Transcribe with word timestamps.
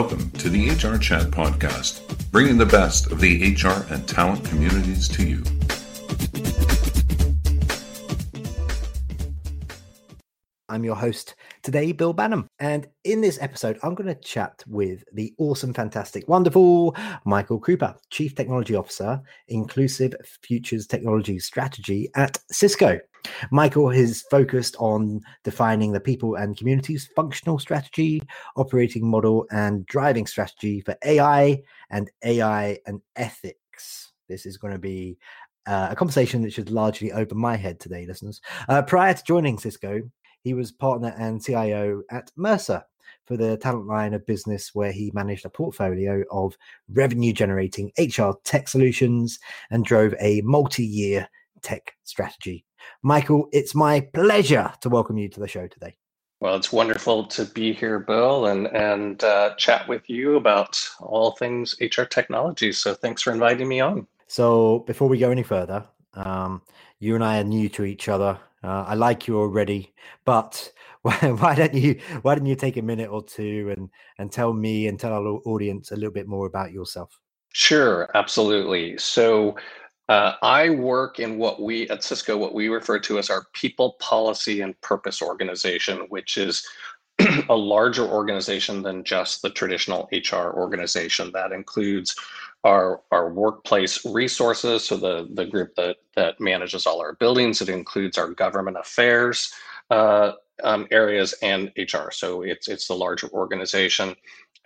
Welcome 0.00 0.30
to 0.30 0.48
the 0.48 0.70
HR 0.70 0.96
Chat 0.96 1.26
Podcast, 1.26 2.00
bringing 2.30 2.56
the 2.56 2.64
best 2.64 3.12
of 3.12 3.20
the 3.20 3.52
HR 3.52 3.84
and 3.92 4.08
talent 4.08 4.42
communities 4.46 5.06
to 5.08 5.22
you. 5.22 5.44
I'm 10.70 10.84
your 10.84 10.94
host 10.94 11.34
today, 11.62 11.92
Bill 11.92 12.14
Banham. 12.14 12.46
And 12.58 12.86
in 13.04 13.20
this 13.20 13.38
episode, 13.40 13.78
I'm 13.82 13.94
going 13.94 14.08
to 14.08 14.20
chat 14.20 14.62
with 14.66 15.04
the 15.12 15.32
awesome, 15.38 15.72
fantastic, 15.72 16.28
wonderful 16.28 16.94
Michael 17.24 17.60
Cooper, 17.60 17.94
Chief 18.10 18.34
Technology 18.34 18.74
Officer, 18.74 19.20
Inclusive 19.48 20.14
Futures 20.42 20.86
Technology 20.86 21.38
Strategy 21.38 22.08
at 22.14 22.38
Cisco. 22.50 22.98
Michael 23.50 23.90
is 23.90 24.24
focused 24.30 24.76
on 24.78 25.20
defining 25.44 25.92
the 25.92 26.00
people 26.00 26.36
and 26.36 26.56
communities 26.56 27.08
functional 27.14 27.58
strategy, 27.58 28.22
operating 28.56 29.08
model, 29.08 29.46
and 29.50 29.84
driving 29.86 30.26
strategy 30.26 30.80
for 30.80 30.96
AI 31.04 31.62
and 31.90 32.10
AI 32.24 32.78
and 32.86 33.00
ethics. 33.16 34.12
This 34.28 34.46
is 34.46 34.56
going 34.56 34.72
to 34.72 34.78
be 34.78 35.18
uh, 35.66 35.88
a 35.90 35.96
conversation 35.96 36.42
that 36.42 36.52
should 36.52 36.70
largely 36.70 37.12
open 37.12 37.38
my 37.38 37.56
head 37.56 37.78
today, 37.78 38.06
listeners. 38.06 38.40
Uh, 38.68 38.82
prior 38.82 39.14
to 39.14 39.22
joining 39.24 39.58
Cisco, 39.58 40.00
he 40.42 40.54
was 40.54 40.72
partner 40.72 41.14
and 41.18 41.42
CIO 41.42 42.02
at 42.10 42.30
Mercer 42.36 42.82
for 43.26 43.36
the 43.36 43.56
talent 43.56 43.86
line 43.86 44.14
of 44.14 44.26
business, 44.26 44.74
where 44.74 44.92
he 44.92 45.10
managed 45.14 45.44
a 45.44 45.50
portfolio 45.50 46.24
of 46.30 46.56
revenue 46.92 47.32
generating 47.32 47.92
HR 47.98 48.32
tech 48.44 48.68
solutions 48.68 49.38
and 49.70 49.84
drove 49.84 50.14
a 50.20 50.40
multi 50.42 50.84
year 50.84 51.28
tech 51.62 51.92
strategy. 52.04 52.64
Michael, 53.02 53.48
it's 53.52 53.74
my 53.74 54.00
pleasure 54.00 54.72
to 54.80 54.88
welcome 54.88 55.18
you 55.18 55.28
to 55.28 55.40
the 55.40 55.48
show 55.48 55.66
today. 55.66 55.96
Well, 56.40 56.56
it's 56.56 56.72
wonderful 56.72 57.26
to 57.26 57.44
be 57.44 57.74
here, 57.74 57.98
Bill, 57.98 58.46
and 58.46 58.66
and 58.68 59.22
uh, 59.22 59.54
chat 59.56 59.86
with 59.86 60.08
you 60.08 60.36
about 60.36 60.82
all 60.98 61.32
things 61.32 61.74
HR 61.80 62.04
technology. 62.04 62.72
So, 62.72 62.94
thanks 62.94 63.20
for 63.20 63.32
inviting 63.32 63.68
me 63.68 63.80
on. 63.80 64.06
So, 64.26 64.80
before 64.86 65.08
we 65.08 65.18
go 65.18 65.30
any 65.30 65.42
further, 65.42 65.84
um, 66.14 66.62
you 66.98 67.14
and 67.14 67.22
I 67.22 67.40
are 67.40 67.44
new 67.44 67.68
to 67.70 67.84
each 67.84 68.08
other. 68.08 68.38
Uh, 68.62 68.84
I 68.86 68.94
like 68.94 69.26
you 69.26 69.38
already, 69.38 69.94
but 70.24 70.72
why, 71.02 71.14
why, 71.14 71.54
don't 71.54 71.74
you 71.74 71.98
why 72.22 72.34
don't 72.34 72.46
you 72.46 72.56
take 72.56 72.76
a 72.76 72.82
minute 72.82 73.08
or 73.08 73.22
two 73.22 73.72
and 73.74 73.88
and 74.18 74.30
tell 74.30 74.52
me 74.52 74.86
and 74.86 75.00
tell 75.00 75.14
our 75.14 75.40
audience 75.46 75.92
a 75.92 75.96
little 75.96 76.12
bit 76.12 76.28
more 76.28 76.46
about 76.46 76.72
yourself? 76.72 77.18
Sure, 77.52 78.10
absolutely. 78.14 78.98
So 78.98 79.56
uh, 80.08 80.34
I 80.42 80.70
work 80.70 81.20
in 81.20 81.38
what 81.38 81.62
we 81.62 81.88
at 81.88 82.04
Cisco 82.04 82.36
what 82.36 82.54
we 82.54 82.68
refer 82.68 82.98
to 82.98 83.18
as 83.18 83.30
our 83.30 83.46
people 83.54 83.96
policy 84.00 84.60
and 84.60 84.78
purpose 84.82 85.22
organization, 85.22 86.06
which 86.08 86.36
is 86.36 86.66
a 87.48 87.56
larger 87.56 88.04
organization 88.04 88.82
than 88.82 89.04
just 89.04 89.40
the 89.40 89.50
traditional 89.50 90.08
HR 90.12 90.50
organization. 90.58 91.30
That 91.32 91.52
includes 91.52 92.14
our 92.64 93.02
our 93.10 93.32
workplace 93.32 94.04
resources, 94.04 94.84
so 94.84 94.96
the 94.96 95.28
the 95.34 95.46
group 95.46 95.74
that 95.76 95.96
that 96.16 96.40
manages 96.40 96.86
all 96.86 97.00
our 97.00 97.14
buildings. 97.14 97.60
It 97.60 97.68
includes 97.68 98.18
our 98.18 98.28
government 98.30 98.76
affairs 98.78 99.52
uh, 99.90 100.32
um, 100.62 100.86
areas 100.90 101.34
and 101.42 101.70
HR. 101.76 102.10
So 102.10 102.42
it's 102.42 102.68
it's 102.68 102.88
the 102.88 102.94
larger 102.94 103.28
organization. 103.30 104.14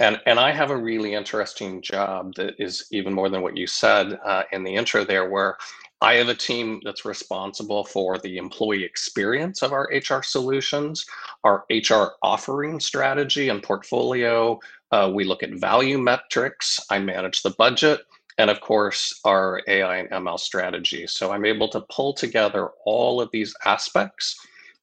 And, 0.00 0.20
and 0.26 0.40
I 0.40 0.50
have 0.50 0.70
a 0.70 0.76
really 0.76 1.14
interesting 1.14 1.80
job 1.80 2.34
that 2.34 2.54
is 2.58 2.86
even 2.90 3.12
more 3.12 3.28
than 3.28 3.42
what 3.42 3.56
you 3.56 3.68
said 3.68 4.18
uh, 4.24 4.42
in 4.50 4.64
the 4.64 4.74
intro 4.74 5.04
there, 5.04 5.30
where 5.30 5.56
I 6.00 6.14
have 6.14 6.28
a 6.28 6.34
team 6.34 6.80
that's 6.84 7.04
responsible 7.04 7.84
for 7.84 8.18
the 8.18 8.36
employee 8.36 8.84
experience 8.84 9.62
of 9.62 9.72
our 9.72 9.88
HR 9.90 10.22
solutions, 10.22 11.06
our 11.44 11.64
HR 11.70 12.16
offering 12.22 12.80
strategy 12.80 13.48
and 13.48 13.62
portfolio. 13.62 14.58
Uh, 14.94 15.10
we 15.12 15.24
look 15.24 15.42
at 15.42 15.50
value 15.50 15.98
metrics. 15.98 16.78
I 16.88 17.00
manage 17.00 17.42
the 17.42 17.50
budget. 17.58 18.02
And 18.38 18.48
of 18.48 18.60
course, 18.60 19.20
our 19.24 19.60
AI 19.66 19.96
and 19.96 20.10
ML 20.10 20.38
strategy. 20.38 21.08
So 21.08 21.32
I'm 21.32 21.44
able 21.44 21.68
to 21.70 21.80
pull 21.90 22.12
together 22.12 22.70
all 22.84 23.20
of 23.20 23.28
these 23.32 23.56
aspects 23.64 24.38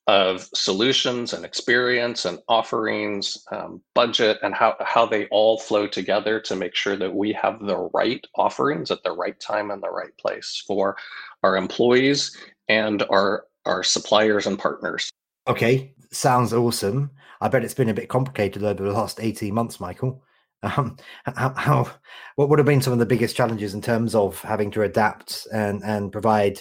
of 0.07 0.49
solutions 0.53 1.31
and 1.31 1.45
experience 1.45 2.25
and 2.25 2.39
offerings, 2.49 3.45
um, 3.53 3.81
budget, 3.93 4.37
and 4.43 4.53
how, 4.53 4.75
how 4.81 5.05
they 5.05 5.27
all 5.27 5.57
flow 5.57 5.87
together 5.87 6.41
to 6.41 6.57
make 6.57 6.75
sure 6.75 6.97
that 6.97 7.15
we 7.15 7.31
have 7.31 7.61
the 7.61 7.77
right 7.93 8.25
offerings 8.35 8.91
at 8.91 9.01
the 9.03 9.11
right 9.13 9.39
time 9.39 9.71
and 9.71 9.81
the 9.81 9.89
right 9.89 10.17
place 10.17 10.61
for 10.67 10.97
our 11.43 11.55
employees 11.55 12.35
and 12.67 13.01
our, 13.09 13.45
our 13.65 13.81
suppliers 13.81 14.45
and 14.45 14.59
partners. 14.59 15.09
Okay, 15.47 15.93
sounds 16.11 16.53
awesome. 16.53 17.11
I 17.41 17.47
bet 17.47 17.63
it's 17.63 17.73
been 17.73 17.89
a 17.89 17.93
bit 17.93 18.09
complicated 18.09 18.63
over 18.63 18.83
the 18.83 18.91
last 18.91 19.19
18 19.19 19.53
months, 19.53 19.79
Michael. 19.79 20.23
Um, 20.63 20.95
how, 21.25 21.55
how, 21.55 21.91
what 22.35 22.47
would 22.47 22.59
have 22.59 22.67
been 22.67 22.83
some 22.83 22.93
of 22.93 22.99
the 22.99 23.05
biggest 23.07 23.35
challenges 23.35 23.73
in 23.73 23.81
terms 23.81 24.13
of 24.13 24.39
having 24.41 24.69
to 24.69 24.83
adapt 24.83 25.47
and 25.51 25.81
and 25.83 26.11
provide 26.11 26.59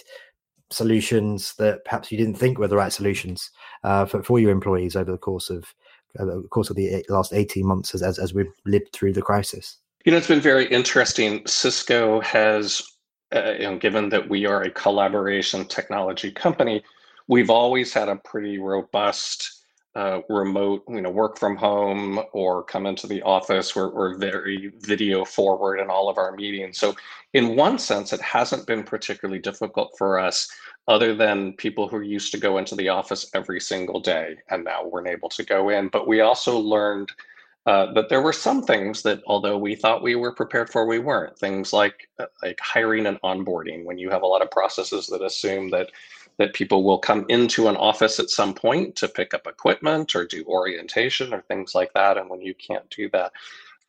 solutions 0.71 1.53
that 1.59 1.85
perhaps 1.85 2.11
you 2.11 2.17
didn't 2.17 2.33
think 2.33 2.57
were 2.57 2.67
the 2.67 2.75
right 2.75 2.91
solutions 2.91 3.51
uh, 3.83 4.05
for, 4.05 4.23
for 4.23 4.39
your 4.39 4.49
employees 4.49 4.95
over 4.95 5.11
the 5.11 5.19
course 5.19 5.51
of 5.51 5.65
uh, 6.19 6.25
the 6.25 6.47
course 6.49 6.71
of 6.71 6.75
the 6.75 7.05
last 7.09 7.31
18 7.31 7.65
months 7.65 7.93
as, 7.93 8.01
as, 8.01 8.17
as 8.17 8.33
we've 8.33 8.51
lived 8.65 8.91
through 8.91 9.13
the 9.13 9.21
crisis 9.21 9.77
you 10.05 10.11
know 10.11 10.17
it's 10.17 10.27
been 10.27 10.41
very 10.41 10.65
interesting 10.69 11.45
cisco 11.45 12.19
has 12.21 12.81
uh, 13.35 13.53
you 13.59 13.63
know 13.65 13.77
given 13.77 14.09
that 14.09 14.27
we 14.27 14.45
are 14.45 14.63
a 14.63 14.71
collaboration 14.71 15.63
technology 15.65 16.31
company 16.31 16.81
we've 17.31 17.49
always 17.49 17.93
had 17.93 18.09
a 18.09 18.17
pretty 18.17 18.59
robust 18.59 19.63
uh, 19.95 20.19
remote, 20.29 20.83
you 20.89 21.01
know, 21.01 21.09
work 21.09 21.39
from 21.39 21.55
home 21.55 22.19
or 22.33 22.63
come 22.63 22.85
into 22.85 23.07
the 23.07 23.21
office. 23.21 23.73
We're, 23.73 23.93
we're 23.93 24.17
very 24.17 24.73
video 24.81 25.23
forward 25.23 25.79
in 25.79 25.89
all 25.89 26.09
of 26.09 26.17
our 26.17 26.33
meetings. 26.33 26.77
So, 26.77 26.93
in 27.33 27.55
one 27.55 27.79
sense, 27.79 28.11
it 28.11 28.21
hasn't 28.21 28.67
been 28.67 28.83
particularly 28.83 29.39
difficult 29.39 29.93
for 29.97 30.19
us, 30.19 30.49
other 30.89 31.15
than 31.15 31.53
people 31.53 31.87
who 31.87 32.01
used 32.01 32.33
to 32.33 32.37
go 32.37 32.57
into 32.57 32.75
the 32.75 32.89
office 32.89 33.29
every 33.33 33.61
single 33.61 34.01
day, 34.01 34.35
and 34.49 34.65
now 34.65 34.85
weren't 34.85 35.07
able 35.07 35.29
to 35.29 35.43
go 35.43 35.69
in. 35.69 35.87
But 35.87 36.07
we 36.07 36.19
also 36.19 36.59
learned 36.59 37.11
uh, 37.65 37.93
that 37.93 38.09
there 38.09 38.21
were 38.21 38.33
some 38.33 38.63
things 38.63 39.03
that, 39.03 39.21
although 39.27 39.57
we 39.57 39.75
thought 39.75 40.03
we 40.03 40.15
were 40.15 40.33
prepared 40.33 40.69
for, 40.69 40.85
we 40.85 40.99
weren't. 40.99 41.37
Things 41.37 41.71
like 41.71 42.09
uh, 42.19 42.25
like 42.41 42.59
hiring 42.59 43.05
and 43.05 43.21
onboarding, 43.21 43.85
when 43.85 43.97
you 43.97 44.09
have 44.09 44.23
a 44.23 44.27
lot 44.27 44.41
of 44.41 44.51
processes 44.51 45.07
that 45.07 45.21
assume 45.21 45.69
that 45.69 45.91
that 46.37 46.53
people 46.53 46.83
will 46.83 46.99
come 46.99 47.25
into 47.29 47.67
an 47.67 47.75
office 47.75 48.19
at 48.19 48.29
some 48.29 48.53
point 48.53 48.95
to 48.97 49.07
pick 49.07 49.33
up 49.33 49.47
equipment 49.47 50.15
or 50.15 50.25
do 50.25 50.43
orientation 50.47 51.33
or 51.33 51.41
things 51.41 51.75
like 51.75 51.93
that. 51.93 52.17
And 52.17 52.29
when 52.29 52.41
you 52.41 52.53
can't 52.55 52.89
do 52.89 53.09
that, 53.11 53.31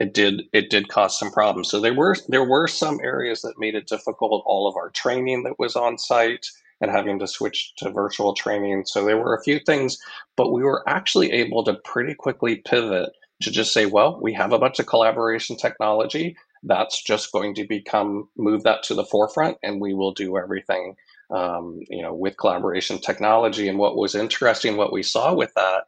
it 0.00 0.14
did 0.14 0.42
it 0.52 0.68
did 0.70 0.88
cause 0.88 1.18
some 1.18 1.30
problems. 1.30 1.70
So 1.70 1.80
there 1.80 1.94
were 1.94 2.16
there 2.28 2.44
were 2.44 2.66
some 2.66 2.98
areas 3.02 3.42
that 3.42 3.58
made 3.58 3.74
it 3.74 3.86
difficult. 3.86 4.42
All 4.46 4.68
of 4.68 4.76
our 4.76 4.90
training 4.90 5.44
that 5.44 5.58
was 5.58 5.76
on 5.76 5.96
site 5.98 6.46
and 6.80 6.90
having 6.90 7.18
to 7.20 7.28
switch 7.28 7.74
to 7.76 7.90
virtual 7.90 8.34
training. 8.34 8.84
So 8.86 9.04
there 9.04 9.16
were 9.16 9.36
a 9.36 9.42
few 9.42 9.60
things, 9.60 9.98
but 10.36 10.52
we 10.52 10.64
were 10.64 10.82
actually 10.88 11.30
able 11.30 11.62
to 11.64 11.74
pretty 11.84 12.14
quickly 12.14 12.56
pivot 12.56 13.10
to 13.42 13.50
just 13.50 13.72
say, 13.72 13.86
well, 13.86 14.18
we 14.20 14.32
have 14.34 14.52
a 14.52 14.58
bunch 14.58 14.80
of 14.80 14.86
collaboration 14.86 15.56
technology. 15.56 16.36
That's 16.64 17.02
just 17.02 17.32
going 17.32 17.54
to 17.56 17.64
become 17.64 18.28
move 18.36 18.64
that 18.64 18.82
to 18.84 18.94
the 18.94 19.04
forefront, 19.04 19.58
and 19.62 19.80
we 19.80 19.94
will 19.94 20.12
do 20.12 20.36
everything 20.36 20.96
um, 21.32 21.80
you 21.88 22.02
know, 22.02 22.14
with 22.14 22.36
collaboration 22.36 22.98
technology. 22.98 23.68
And 23.68 23.78
what 23.78 23.96
was 23.96 24.14
interesting, 24.14 24.76
what 24.76 24.92
we 24.92 25.02
saw 25.02 25.34
with 25.34 25.52
that 25.54 25.84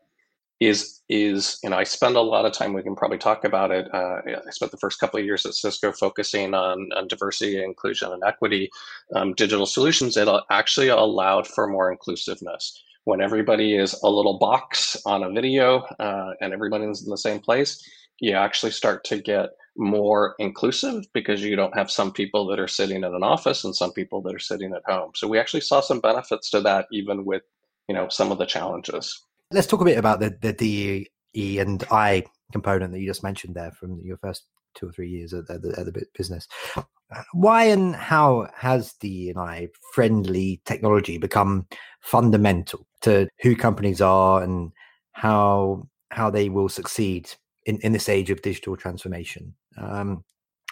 is 0.61 1.03
is 1.09 1.59
you 1.63 1.71
know 1.71 1.77
I 1.77 1.85
spend 1.85 2.17
a 2.17 2.21
lot 2.21 2.47
of 2.47 2.53
time. 2.53 2.73
We 2.73 2.83
can 2.83 2.97
probably 2.97 3.19
talk 3.19 3.45
about 3.45 3.71
it. 3.71 3.93
Uh, 3.93 4.21
I 4.27 4.51
spent 4.51 4.71
the 4.71 4.79
first 4.79 5.01
couple 5.01 5.19
of 5.19 5.27
years 5.27 5.45
at 5.45 5.55
Cisco 5.55 5.93
focusing 5.93 6.55
on, 6.55 6.91
on 6.97 7.09
diversity, 7.09 7.63
inclusion, 7.63 8.13
and 8.13 8.23
equity 8.25 8.71
um, 9.15 9.35
digital 9.35 9.67
solutions. 9.67 10.17
It 10.17 10.29
actually 10.51 10.89
allowed 10.89 11.47
for 11.47 11.67
more 11.67 11.91
inclusiveness. 11.91 12.83
When 13.05 13.21
everybody 13.21 13.77
is 13.77 14.01
a 14.03 14.09
little 14.09 14.39
box 14.39 14.97
on 15.05 15.25
a 15.25 15.31
video 15.31 15.81
uh, 15.99 16.31
and 16.41 16.55
everybody's 16.55 17.05
in 17.05 17.11
the 17.11 17.19
same 17.19 17.41
place, 17.41 17.83
you 18.21 18.33
actually 18.33 18.73
start 18.73 19.05
to 19.05 19.21
get 19.21 19.51
more 19.77 20.35
inclusive 20.39 21.05
because 21.13 21.43
you 21.43 21.57
don't 21.57 21.77
have 21.77 21.91
some 21.91 22.13
people 22.13 22.47
that 22.47 22.61
are 22.61 22.69
sitting 22.69 22.99
in 22.99 23.05
an 23.05 23.23
office 23.23 23.65
and 23.65 23.75
some 23.75 23.93
people 23.93 24.23
that 24.23 24.35
are 24.35 24.41
sitting 24.41 24.73
at 24.75 24.83
home. 24.87 25.11
So 25.15 25.27
we 25.27 25.39
actually 25.39 25.63
saw 25.63 25.81
some 25.81 26.01
benefits 26.01 26.51
to 26.51 26.61
that, 26.63 26.87
even 26.93 27.25
with 27.25 27.43
you 27.89 27.95
know 27.95 28.09
some 28.09 28.33
of 28.33 28.39
the 28.39 28.47
challenges. 28.47 29.23
Let's 29.51 29.67
talk 29.67 29.81
a 29.81 29.85
bit 29.85 29.99
about 29.99 30.21
the 30.21 30.37
the 30.41 30.53
DE 31.35 31.59
and 31.59 31.85
I 31.91 32.25
component 32.53 32.93
that 32.93 33.01
you 33.01 33.07
just 33.07 33.23
mentioned 33.23 33.55
there 33.55 33.73
from 33.73 34.01
your 34.03 34.17
first 34.19 34.45
two 34.75 34.89
or 34.89 34.93
three 34.93 35.09
years 35.09 35.33
at, 35.33 35.47
the, 35.47 35.75
at 35.79 35.87
the 35.87 36.05
business. 36.17 36.49
Why 37.33 37.65
and 37.65 37.95
how 37.95 38.49
has 38.55 38.93
DE 38.95 39.31
and 39.31 39.39
I 39.39 39.69
friendly 39.93 40.61
technology 40.65 41.19
become 41.19 41.67
fundamental 42.01 42.87
to 43.03 43.29
who 43.43 43.55
companies 43.55 44.01
are 44.01 44.43
and 44.43 44.73
how 45.13 45.89
how 46.11 46.31
they 46.31 46.49
will 46.49 46.69
succeed 46.69 47.31
in, 47.67 47.79
in 47.79 47.93
this 47.93 48.09
age 48.09 48.31
of 48.31 48.43
digital 48.43 48.77
transformation. 48.77 49.55
Um, 49.77 50.25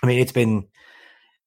I 0.03 0.07
mean, 0.07 0.19
it's 0.19 0.33
been 0.33 0.69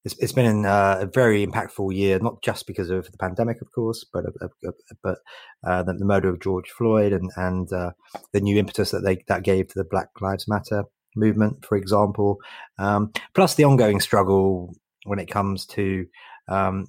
it's, 0.06 0.18
it's 0.20 0.32
been 0.32 0.66
uh, 0.66 1.00
a 1.02 1.08
very 1.08 1.46
impactful 1.46 1.94
year, 1.94 2.20
not 2.20 2.42
just 2.44 2.68
because 2.68 2.92
of 2.92 3.12
the 3.12 3.18
pandemic, 3.18 3.60
of 3.62 3.72
course, 3.74 4.06
but 4.14 4.26
uh, 4.42 4.48
uh, 4.68 4.72
but 5.02 5.18
uh, 5.66 5.84
the, 5.84 6.06
murder 6.06 6.30
of 6.30 6.40
George 6.40 6.70
Floyd 6.70 7.12
and 7.12 7.32
and 7.36 7.72
uh, 7.74 7.92
the 8.32 8.40
new 8.40 8.58
impetus 8.58 8.92
that 8.92 9.04
they 9.04 9.24
that 9.28 9.44
gave 9.44 9.68
to 9.70 9.80
the 9.80 9.84
Black 9.84 10.10
Lives 10.22 10.48
Matter 10.48 10.84
movement, 11.16 11.66
for 11.66 11.76
example, 11.76 12.38
um, 12.78 13.12
plus 13.34 13.56
the 13.56 13.64
ongoing 13.64 14.00
struggle 14.00 14.76
when 15.06 15.20
it 15.20 15.30
comes 15.30 15.66
to 15.66 16.06
um, 16.48 16.88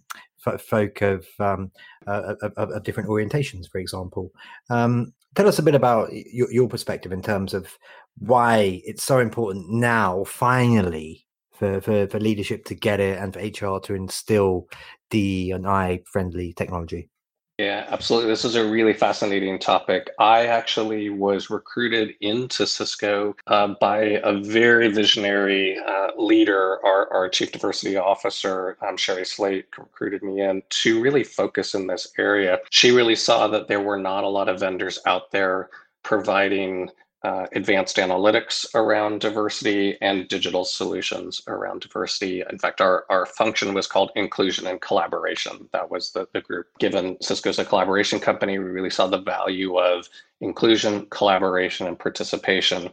folk 0.58 1.02
of, 1.02 1.26
um, 1.38 1.70
uh, 2.06 2.34
of, 2.42 2.70
of, 2.70 2.82
different 2.84 3.08
orientations, 3.08 3.70
for 3.70 3.78
example. 3.78 4.30
Um, 4.70 5.12
tell 5.36 5.46
us 5.46 5.58
a 5.58 5.62
bit 5.62 5.74
about 5.74 6.10
your, 6.12 6.50
your, 6.50 6.68
perspective 6.68 7.12
in 7.12 7.22
terms 7.22 7.54
of 7.54 7.78
why 8.18 8.80
it's 8.84 9.04
so 9.04 9.18
important 9.18 9.70
now, 9.70 10.24
finally, 10.24 11.26
for, 11.52 11.80
for, 11.80 12.06
for 12.08 12.18
leadership 12.18 12.64
to 12.64 12.74
get 12.74 13.00
it 13.00 13.18
and 13.18 13.32
for 13.32 13.40
HR 13.40 13.78
to 13.80 13.94
instill 13.94 14.66
D 15.10 15.52
and 15.52 15.66
I 15.66 16.00
friendly 16.10 16.52
technology. 16.54 17.10
Yeah, 17.58 17.86
absolutely. 17.88 18.28
This 18.28 18.44
is 18.44 18.54
a 18.54 18.68
really 18.68 18.92
fascinating 18.92 19.58
topic. 19.58 20.10
I 20.18 20.44
actually 20.44 21.08
was 21.08 21.48
recruited 21.48 22.14
into 22.20 22.66
Cisco 22.66 23.34
uh, 23.46 23.68
by 23.80 24.20
a 24.22 24.38
very 24.42 24.88
visionary 24.92 25.78
uh, 25.78 26.08
leader, 26.18 26.84
our, 26.84 27.10
our 27.10 27.30
chief 27.30 27.52
diversity 27.52 27.96
officer, 27.96 28.76
um, 28.86 28.98
Shari 28.98 29.24
Slate, 29.24 29.68
recruited 29.78 30.22
me 30.22 30.42
in 30.42 30.62
to 30.68 31.00
really 31.00 31.24
focus 31.24 31.74
in 31.74 31.86
this 31.86 32.12
area. 32.18 32.58
She 32.68 32.90
really 32.90 33.16
saw 33.16 33.48
that 33.48 33.68
there 33.68 33.80
were 33.80 33.98
not 33.98 34.24
a 34.24 34.28
lot 34.28 34.50
of 34.50 34.60
vendors 34.60 34.98
out 35.06 35.30
there 35.30 35.70
providing 36.02 36.90
uh, 37.26 37.44
advanced 37.56 37.96
analytics 37.96 38.64
around 38.76 39.20
diversity 39.20 39.98
and 40.00 40.28
digital 40.28 40.64
solutions 40.64 41.42
around 41.48 41.80
diversity. 41.80 42.44
In 42.48 42.56
fact, 42.56 42.80
our, 42.80 43.04
our 43.10 43.26
function 43.26 43.74
was 43.74 43.88
called 43.88 44.12
inclusion 44.14 44.68
and 44.68 44.80
collaboration. 44.80 45.68
That 45.72 45.90
was 45.90 46.12
the, 46.12 46.28
the 46.32 46.40
group. 46.40 46.68
Given 46.78 47.16
Cisco's 47.20 47.58
a 47.58 47.64
collaboration 47.64 48.20
company, 48.20 48.60
we 48.60 48.66
really 48.66 48.90
saw 48.90 49.08
the 49.08 49.18
value 49.18 49.76
of 49.76 50.08
inclusion, 50.40 51.06
collaboration, 51.10 51.88
and 51.88 51.98
participation. 51.98 52.90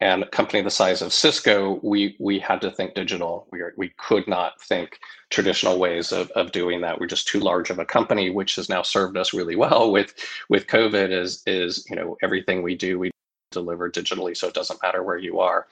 And 0.00 0.22
a 0.22 0.28
company 0.28 0.62
the 0.62 0.70
size 0.70 1.02
of 1.02 1.12
Cisco, 1.12 1.78
we 1.82 2.16
we 2.18 2.38
had 2.38 2.62
to 2.62 2.70
think 2.70 2.94
digital. 2.94 3.46
We 3.52 3.60
are, 3.60 3.74
we 3.76 3.90
could 3.98 4.26
not 4.26 4.60
think 4.62 4.98
traditional 5.30 5.78
ways 5.78 6.10
of, 6.10 6.30
of 6.32 6.52
doing 6.52 6.80
that. 6.80 6.98
We're 6.98 7.06
just 7.06 7.28
too 7.28 7.40
large 7.40 7.70
of 7.70 7.78
a 7.78 7.84
company, 7.84 8.30
which 8.30 8.56
has 8.56 8.68
now 8.68 8.82
served 8.82 9.16
us 9.16 9.34
really 9.34 9.56
well 9.56 9.92
with 9.92 10.14
with 10.48 10.66
COVID. 10.66 11.10
Is 11.10 11.42
is 11.46 11.86
you 11.88 11.96
know 11.96 12.16
everything 12.22 12.62
we 12.62 12.76
do, 12.76 12.98
we 12.98 13.10
delivered 13.54 13.94
digitally, 13.94 14.36
so 14.36 14.48
it 14.48 14.54
doesn't 14.54 14.82
matter 14.82 15.02
where 15.02 15.18
you 15.18 15.40
are. 15.40 15.66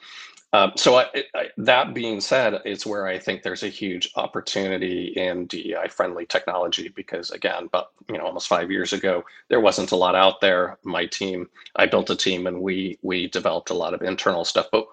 Um, 0.53 0.73
so 0.75 0.97
I, 0.97 1.07
I, 1.33 1.49
that 1.57 1.95
being 1.95 2.21
said, 2.21 2.61
it's 2.63 2.85
where 2.85 3.07
I 3.07 3.17
think 3.17 3.41
there's 3.41 3.63
a 3.63 3.69
huge 3.69 4.11
opportunity 4.15 5.07
in 5.07 5.47
DEI 5.47 5.87
friendly 5.89 6.27
technology 6.27 6.89
because 6.89 7.31
again, 7.31 7.69
but 7.71 7.91
you 8.07 8.19
know, 8.19 8.25
almost 8.25 8.47
five 8.47 8.69
years 8.69 8.93
ago, 8.93 9.25
there 9.49 9.59
wasn't 9.59 9.91
a 9.91 9.95
lot 9.95 10.13
out 10.13 10.41
there. 10.41 10.77
My 10.83 11.07
team, 11.07 11.49
I 11.75 11.87
built 11.87 12.11
a 12.11 12.15
team 12.15 12.45
and 12.45 12.61
we 12.61 12.99
we 13.01 13.27
developed 13.27 13.71
a 13.71 13.75
lot 13.75 13.95
of 13.95 14.03
internal 14.03 14.45
stuff, 14.45 14.67
but 14.71 14.87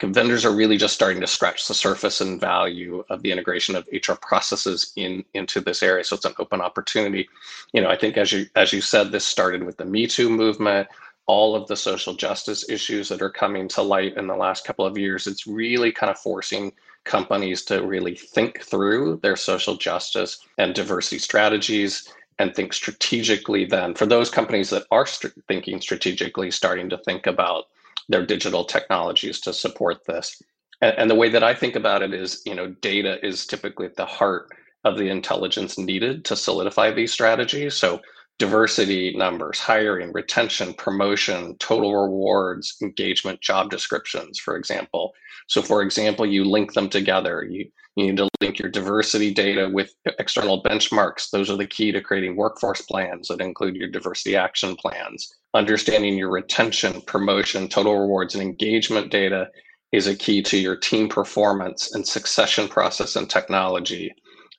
vendors 0.00 0.44
are 0.44 0.54
really 0.54 0.76
just 0.76 0.94
starting 0.94 1.20
to 1.20 1.26
scratch 1.26 1.66
the 1.66 1.74
surface 1.74 2.20
and 2.20 2.40
value 2.40 3.04
of 3.10 3.22
the 3.22 3.32
integration 3.32 3.74
of 3.74 3.88
HR 3.92 4.14
processes 4.14 4.92
in 4.94 5.24
into 5.34 5.60
this 5.60 5.82
area. 5.82 6.04
So 6.04 6.16
it's 6.16 6.24
an 6.24 6.34
open 6.38 6.60
opportunity. 6.60 7.28
You 7.72 7.82
know, 7.82 7.90
I 7.90 7.96
think 7.96 8.16
as 8.16 8.30
you 8.30 8.46
as 8.54 8.72
you 8.72 8.80
said, 8.80 9.10
this 9.10 9.26
started 9.26 9.64
with 9.64 9.76
the 9.76 9.84
Me 9.84 10.06
Too 10.06 10.30
movement 10.30 10.88
all 11.26 11.54
of 11.54 11.68
the 11.68 11.76
social 11.76 12.14
justice 12.14 12.68
issues 12.68 13.08
that 13.08 13.22
are 13.22 13.30
coming 13.30 13.68
to 13.68 13.82
light 13.82 14.16
in 14.16 14.26
the 14.26 14.36
last 14.36 14.64
couple 14.64 14.84
of 14.84 14.98
years, 14.98 15.26
it's 15.26 15.46
really 15.46 15.92
kind 15.92 16.10
of 16.10 16.18
forcing 16.18 16.72
companies 17.04 17.64
to 17.64 17.86
really 17.86 18.14
think 18.14 18.62
through 18.62 19.18
their 19.22 19.36
social 19.36 19.76
justice 19.76 20.46
and 20.58 20.74
diversity 20.74 21.18
strategies 21.18 22.12
and 22.38 22.54
think 22.54 22.72
strategically 22.72 23.64
then 23.64 23.94
for 23.94 24.06
those 24.06 24.30
companies 24.30 24.70
that 24.70 24.86
are 24.90 25.06
st- 25.06 25.32
thinking 25.46 25.80
strategically 25.80 26.50
starting 26.50 26.88
to 26.88 26.98
think 26.98 27.26
about 27.26 27.64
their 28.08 28.24
digital 28.24 28.64
technologies 28.64 29.40
to 29.40 29.52
support 29.52 30.04
this. 30.06 30.42
And, 30.80 30.96
and 30.98 31.10
the 31.10 31.14
way 31.14 31.28
that 31.30 31.44
i 31.44 31.54
think 31.54 31.76
about 31.76 32.02
it 32.02 32.12
is 32.12 32.42
you 32.44 32.54
know 32.54 32.68
data 32.80 33.24
is 33.24 33.46
typically 33.46 33.86
at 33.86 33.96
the 33.96 34.06
heart 34.06 34.48
of 34.84 34.96
the 34.96 35.08
intelligence 35.08 35.78
needed 35.78 36.24
to 36.24 36.36
solidify 36.36 36.90
these 36.90 37.12
strategies. 37.12 37.74
So 37.74 38.00
diversity 38.40 39.14
numbers, 39.14 39.60
hiring, 39.60 40.10
retention, 40.12 40.72
promotion, 40.72 41.54
total 41.58 41.94
rewards, 41.94 42.74
engagement, 42.80 43.38
job 43.42 43.70
descriptions, 43.70 44.38
for 44.38 44.56
example. 44.56 45.12
So, 45.46 45.60
for 45.60 45.82
example, 45.82 46.24
you 46.24 46.46
link 46.46 46.72
them 46.72 46.88
together. 46.88 47.44
You, 47.44 47.70
you 47.96 48.06
need 48.06 48.16
to 48.16 48.30
link 48.40 48.58
your 48.58 48.70
diversity 48.70 49.34
data 49.34 49.68
with 49.70 49.92
external 50.18 50.62
benchmarks. 50.62 51.28
Those 51.28 51.50
are 51.50 51.56
the 51.58 51.66
key 51.66 51.92
to 51.92 52.00
creating 52.00 52.34
workforce 52.34 52.80
plans 52.80 53.28
that 53.28 53.42
include 53.42 53.76
your 53.76 53.90
diversity 53.90 54.36
action 54.36 54.74
plans. 54.74 55.34
Understanding 55.52 56.16
your 56.16 56.30
retention, 56.30 57.02
promotion, 57.02 57.68
total 57.68 58.00
rewards, 58.00 58.34
and 58.34 58.42
engagement 58.42 59.10
data 59.10 59.48
is 59.92 60.06
a 60.06 60.16
key 60.16 60.40
to 60.44 60.56
your 60.56 60.76
team 60.76 61.10
performance 61.10 61.94
and 61.94 62.08
succession 62.08 62.68
process 62.68 63.16
and 63.16 63.28
technology 63.28 64.14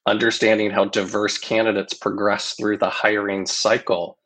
understanding 0.05 0.71
how 0.71 0.85
diverse 0.85 1.37
candidates 1.37 1.93
progress 1.93 2.53
through 2.53 2.77
the 2.77 2.89
hiring 2.89 3.45
cycle 3.45 4.17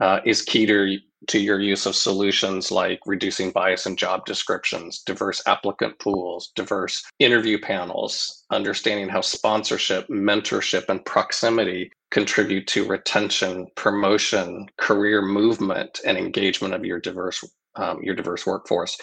uh, 0.00 0.20
is 0.24 0.42
key 0.42 0.66
to, 0.66 0.98
to 1.28 1.38
your 1.38 1.60
use 1.60 1.86
of 1.86 1.94
solutions 1.94 2.70
like 2.70 3.00
reducing 3.06 3.50
bias 3.50 3.86
in 3.86 3.96
job 3.96 4.26
descriptions, 4.26 5.02
diverse 5.04 5.42
applicant 5.46 5.98
pools, 5.98 6.52
diverse 6.54 7.04
interview 7.18 7.58
panels, 7.58 8.44
understanding 8.50 9.08
how 9.08 9.20
sponsorship, 9.20 10.06
mentorship, 10.08 10.88
and 10.88 11.04
proximity 11.04 11.90
contribute 12.10 12.66
to 12.66 12.86
retention, 12.86 13.66
promotion, 13.74 14.66
career 14.76 15.22
movement, 15.22 16.00
and 16.04 16.18
engagement 16.18 16.74
of 16.74 16.84
your 16.84 17.00
diverse 17.00 17.42
um, 17.76 18.02
your 18.02 18.14
diverse 18.14 18.46
workforce. 18.46 18.98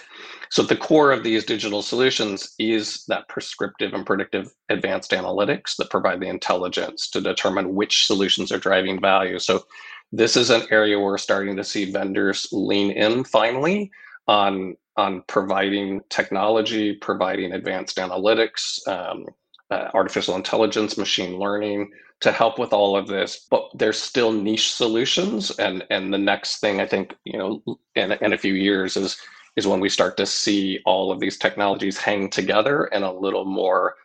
So 0.50 0.64
the 0.64 0.76
core 0.76 1.12
of 1.12 1.24
these 1.24 1.46
digital 1.46 1.82
solutions 1.82 2.54
is 2.60 3.04
that 3.08 3.28
prescriptive 3.28 3.94
and 3.94 4.06
predictive 4.06 4.52
advanced 4.70 5.12
analytics 5.12 5.76
that 5.78 5.90
provide 5.90 6.20
the 6.20 6.28
intelligence 6.28 7.10
to 7.12 7.22
determine 7.22 7.76
which 7.76 8.06
solutions 8.06 8.52
are 8.52 8.60
driving 8.60 9.00
value. 9.00 9.40
So 9.40 9.66
this 10.12 10.36
is 10.36 10.50
an 10.50 10.64
area 10.72 10.98
where 10.98 11.08
we're 11.08 11.18
starting 11.18 11.56
to 11.56 11.64
see 11.64 11.92
vendors 11.92 12.48
lean 12.52 12.92
in 12.92 13.24
finally 13.24 13.92
on 14.28 14.76
on 14.98 15.24
providing 15.28 16.02
technology, 16.10 16.94
providing 16.94 17.54
advanced 17.54 17.96
analytics, 17.96 18.86
um, 18.86 19.26
uh, 19.72 19.90
artificial 19.94 20.36
intelligence, 20.36 20.98
machine 20.98 21.38
learning, 21.38 21.92
to 22.22 22.32
help 22.32 22.60
with 22.60 22.74
all 22.74 22.98
of 22.98 23.08
this 23.08 23.48
but 23.50 23.70
there's 23.74 24.00
still 24.00 24.32
niche 24.32 24.74
solutions. 24.74 25.58
And 25.60 25.86
and 25.90 26.14
the 26.14 26.18
next 26.18 26.60
thing 26.60 26.82
i 26.82 26.86
think 26.86 27.16
you 27.24 27.38
know 27.38 27.80
in, 27.96 28.12
in 28.12 28.34
a 28.34 28.38
few 28.38 28.54
years 28.54 28.98
is 28.98 29.18
is 29.56 29.68
when 29.68 29.80
we 29.80 29.90
start 29.90 30.16
to 30.18 30.26
see 30.26 30.80
all 30.86 31.12
of 31.12 31.20
these 31.20 31.38
technologies 31.38 31.98
hang 31.98 32.30
together 32.30 32.86
in 32.88 33.04
a 33.04 33.12
little 33.12 33.46
more 33.46 33.96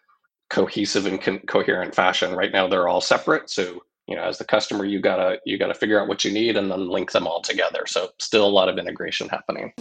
cohesive 0.51 1.07
and 1.07 1.21
co- 1.21 1.39
coherent 1.41 1.95
fashion. 1.95 2.35
Right 2.35 2.53
now 2.53 2.69
they're 2.69 2.89
all 2.89 3.01
separate. 3.01 3.51
So 3.51 3.83
you 4.07 4.17
know 4.17 4.23
as 4.23 4.39
the 4.39 4.45
customer 4.45 4.85
you 4.85 5.01
gotta 5.01 5.39
you 5.45 5.59
gotta 5.59 5.75
figure 5.75 6.01
out 6.01 6.09
what 6.09 6.25
you 6.25 6.33
need 6.33 6.57
and 6.57 6.71
then 6.71 6.89
link 6.89 7.13
them 7.13 7.27
all 7.27 7.43
together. 7.43 7.85
So 7.87 8.11
still 8.19 8.47
a 8.47 8.49
lot 8.49 8.69
of 8.69 8.79
integration 8.79 9.29
happening 9.29 9.73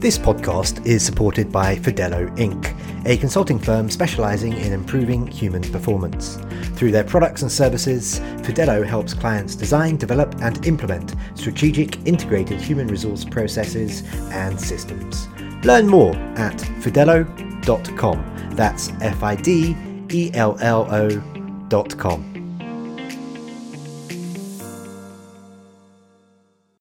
this 0.00 0.16
podcast 0.16 0.84
is 0.86 1.04
supported 1.04 1.50
by 1.50 1.74
Fidello 1.74 2.28
Inc., 2.36 2.72
a 3.04 3.16
consulting 3.16 3.58
firm 3.58 3.90
specializing 3.90 4.52
in 4.52 4.72
improving 4.72 5.26
human 5.26 5.62
performance. 5.62 6.38
Through 6.76 6.92
their 6.92 7.02
products 7.02 7.42
and 7.42 7.50
services, 7.50 8.20
Fidello 8.42 8.86
helps 8.86 9.12
clients 9.12 9.56
design, 9.56 9.96
develop, 9.96 10.36
and 10.40 10.64
implement 10.64 11.16
strategic 11.34 12.06
integrated 12.06 12.60
human 12.60 12.86
resource 12.86 13.24
processes 13.24 14.04
and 14.30 14.60
systems. 14.60 15.26
Learn 15.64 15.88
more 15.88 16.14
at 16.36 16.56
fidello.com. 16.80 18.52
That's 18.52 18.90
F 19.00 19.22
I 19.24 19.34
D 19.34 19.76
E 20.12 20.30
L 20.34 20.56
L 20.60 20.86
O.com. 20.92 22.38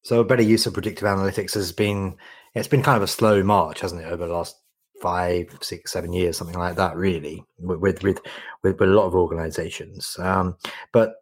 So, 0.04 0.22
a 0.22 0.24
better 0.24 0.44
use 0.44 0.66
of 0.66 0.74
predictive 0.74 1.06
analytics 1.06 1.56
has 1.56 1.72
been 1.72 2.16
it's 2.58 2.68
been 2.68 2.84
kind 2.84 2.98
of 2.98 3.04
a 3.04 3.08
slow 3.08 3.44
march, 3.44 3.82
hasn't 3.82 4.02
it, 4.02 4.06
over 4.06 4.28
the 4.28 4.34
last 4.34 4.56
five, 5.02 5.56
six, 5.62 5.92
seven 5.92 6.12
years, 6.12 6.38
something 6.38 6.58
like 6.58 6.76
that, 6.76 6.96
really, 6.96 7.44
with 7.60 7.80
with 7.80 8.04
with, 8.04 8.20
with, 8.64 8.82
a 8.82 8.86
lot 8.86 9.06
of 9.06 9.16
organisations. 9.16 10.18
Um, 10.20 10.58
but 10.92 11.16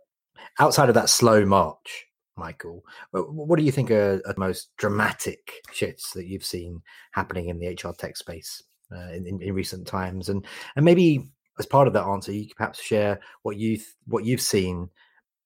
outside 0.60 0.90
of 0.90 0.96
that 0.96 1.10
slow 1.10 1.46
march, 1.46 2.06
Michael, 2.38 2.84
what 3.12 3.58
do 3.58 3.66
you 3.66 3.72
think 3.72 3.92
are, 3.92 4.22
are 4.26 4.34
the 4.34 4.40
most 4.40 4.70
dramatic 4.78 5.52
shifts 5.72 6.12
that 6.14 6.28
you've 6.28 6.46
seen 6.46 6.82
happening 7.14 7.50
in 7.50 7.60
the 7.60 7.68
HR 7.68 7.94
tech 7.94 8.18
space 8.18 8.64
uh, 8.92 9.12
in, 9.12 9.28
in, 9.28 9.42
in, 9.42 9.54
recent 9.54 9.88
times? 9.88 10.30
And 10.30 10.46
and 10.76 10.86
maybe 10.86 11.30
as 11.60 11.66
part 11.66 11.88
of 11.88 11.94
that 11.94 12.06
answer, 12.06 12.32
you 12.32 12.48
could 12.48 12.58
perhaps 12.58 12.82
share 12.82 13.20
what 13.44 13.58
you 13.58 13.80
what 14.06 14.26
you've 14.26 14.42
seen, 14.42 14.90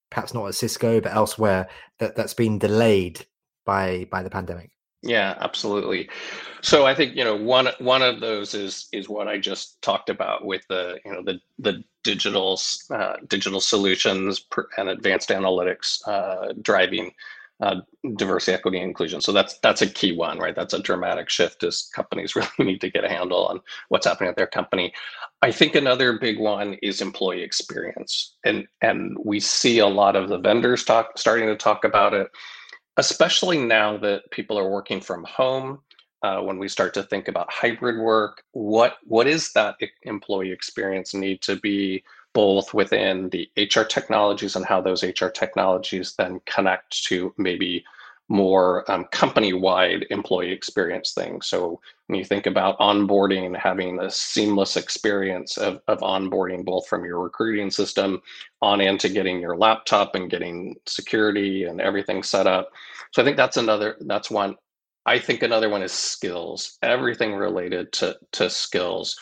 perhaps 0.10 0.34
not 0.34 0.48
at 0.48 0.56
Cisco, 0.56 1.02
but 1.02 1.14
elsewhere 1.14 1.68
that 2.00 2.16
that's 2.16 2.34
been 2.34 2.60
delayed 2.60 3.26
by 3.66 4.08
by 4.12 4.24
the 4.24 4.30
pandemic. 4.30 4.72
Yeah, 5.02 5.36
absolutely. 5.40 6.10
So 6.62 6.86
I 6.86 6.94
think 6.94 7.16
you 7.16 7.24
know 7.24 7.36
one 7.36 7.70
one 7.80 8.02
of 8.02 8.20
those 8.20 8.54
is 8.54 8.90
is 8.92 9.08
what 9.08 9.30
I 9.30 9.38
just 9.38 9.82
talked 9.82 10.10
about 10.10 10.46
with 10.46 10.62
the 10.68 11.00
you 11.06 11.12
know 11.14 11.24
the 11.24 11.40
the 11.58 11.84
digital 12.04 12.60
uh, 12.92 13.14
digital 13.28 13.62
solutions 13.62 14.46
and 14.78 14.90
advanced 14.90 15.30
analytics 15.30 16.06
uh, 16.06 16.54
driving 16.62 17.14
uh, 17.62 17.76
diversity, 18.18 18.56
equity, 18.56 18.78
and 18.78 18.88
inclusion. 18.90 19.22
So 19.22 19.32
that's 19.32 19.58
that's 19.60 19.82
a 19.82 19.88
key 19.88 20.12
one, 20.12 20.38
right? 20.38 20.56
That's 20.56 20.74
a 20.74 20.82
dramatic 20.82 21.30
shift 21.30 21.64
as 21.64 21.90
companies 21.96 22.36
really 22.36 22.50
need 22.60 22.82
to 22.82 22.90
get 22.92 23.06
a 23.06 23.10
handle 23.10 23.46
on 23.48 23.62
what's 23.88 24.06
happening 24.06 24.30
at 24.30 24.36
their 24.36 24.48
company. 24.48 24.94
I 25.42 25.52
think 25.52 25.76
another 25.76 26.20
big 26.20 26.40
one 26.40 26.74
is 26.82 27.00
employee 27.00 27.42
experience, 27.42 28.36
and 28.44 28.68
and 28.82 29.18
we 29.24 29.40
see 29.40 29.80
a 29.80 29.88
lot 29.88 30.18
of 30.18 30.28
the 30.28 30.40
vendors 30.40 30.84
talk 30.84 31.18
starting 31.18 31.48
to 31.48 31.56
talk 31.56 31.86
about 31.86 32.14
it, 32.14 32.30
especially 32.98 33.58
now 33.58 33.98
that 33.98 34.30
people 34.32 34.58
are 34.58 34.70
working 34.70 35.02
from 35.02 35.24
home. 35.24 35.80
Uh, 36.22 36.42
when 36.42 36.60
we 36.60 36.68
start 36.68 36.94
to 36.94 37.04
think 37.04 37.30
about 37.30 37.52
hybrid 37.52 37.98
work, 37.98 38.44
what 38.52 38.98
what 39.06 39.26
is 39.26 39.54
that 39.54 39.76
employee 40.04 40.52
experience 40.52 41.14
need 41.14 41.42
to 41.42 41.56
be? 41.56 42.04
both 42.34 42.74
within 42.74 43.30
the 43.30 43.50
HR 43.58 43.84
technologies 43.84 44.56
and 44.56 44.66
how 44.66 44.82
those 44.82 45.04
HR 45.04 45.28
technologies 45.28 46.16
then 46.18 46.40
connect 46.46 47.04
to 47.06 47.34
maybe 47.38 47.84
more 48.30 48.90
um, 48.92 49.06
company-wide 49.06 50.06
employee 50.12 50.52
experience 50.52 51.14
things. 51.14 51.48
So 51.48 51.82
when 52.08 52.20
you 52.20 52.24
think 52.24 52.46
about 52.46 52.78
onboarding, 52.80 53.58
having 53.58 54.00
a 54.00 54.10
seamless 54.10 54.78
experience 54.78 55.58
of, 55.58 55.82
of 55.88 56.00
onboarding 56.00 56.64
both 56.64 56.88
from 56.88 57.04
your 57.04 57.20
recruiting 57.20 57.72
system 57.72 58.22
on 58.62 58.82
into 58.82 59.10
getting 59.10 59.42
your 59.42 59.58
laptop 59.58 60.14
and 60.14 60.30
getting 60.30 60.76
security 60.86 61.64
and 61.64 61.82
everything 61.82 62.22
set 62.22 62.46
up. 62.46 62.70
So 63.14 63.22
I 63.22 63.26
think 63.26 63.36
that's 63.36 63.58
another, 63.58 63.98
that's 64.02 64.30
one. 64.30 64.56
I 65.08 65.18
think 65.18 65.42
another 65.42 65.70
one 65.70 65.82
is 65.82 65.92
skills, 65.92 66.78
everything 66.84 67.34
related 67.34 67.92
to, 67.94 68.16
to 68.34 68.50
skills. 68.50 69.20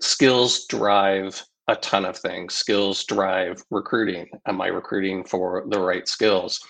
Skills 0.00 0.66
drive 0.66 1.42
a 1.68 1.74
ton 1.76 2.04
of 2.04 2.16
things. 2.16 2.54
Skills 2.54 3.02
drive 3.04 3.60
recruiting. 3.72 4.28
Am 4.46 4.60
I 4.60 4.68
recruiting 4.68 5.24
for 5.24 5.64
the 5.68 5.80
right 5.80 6.06
skills? 6.06 6.60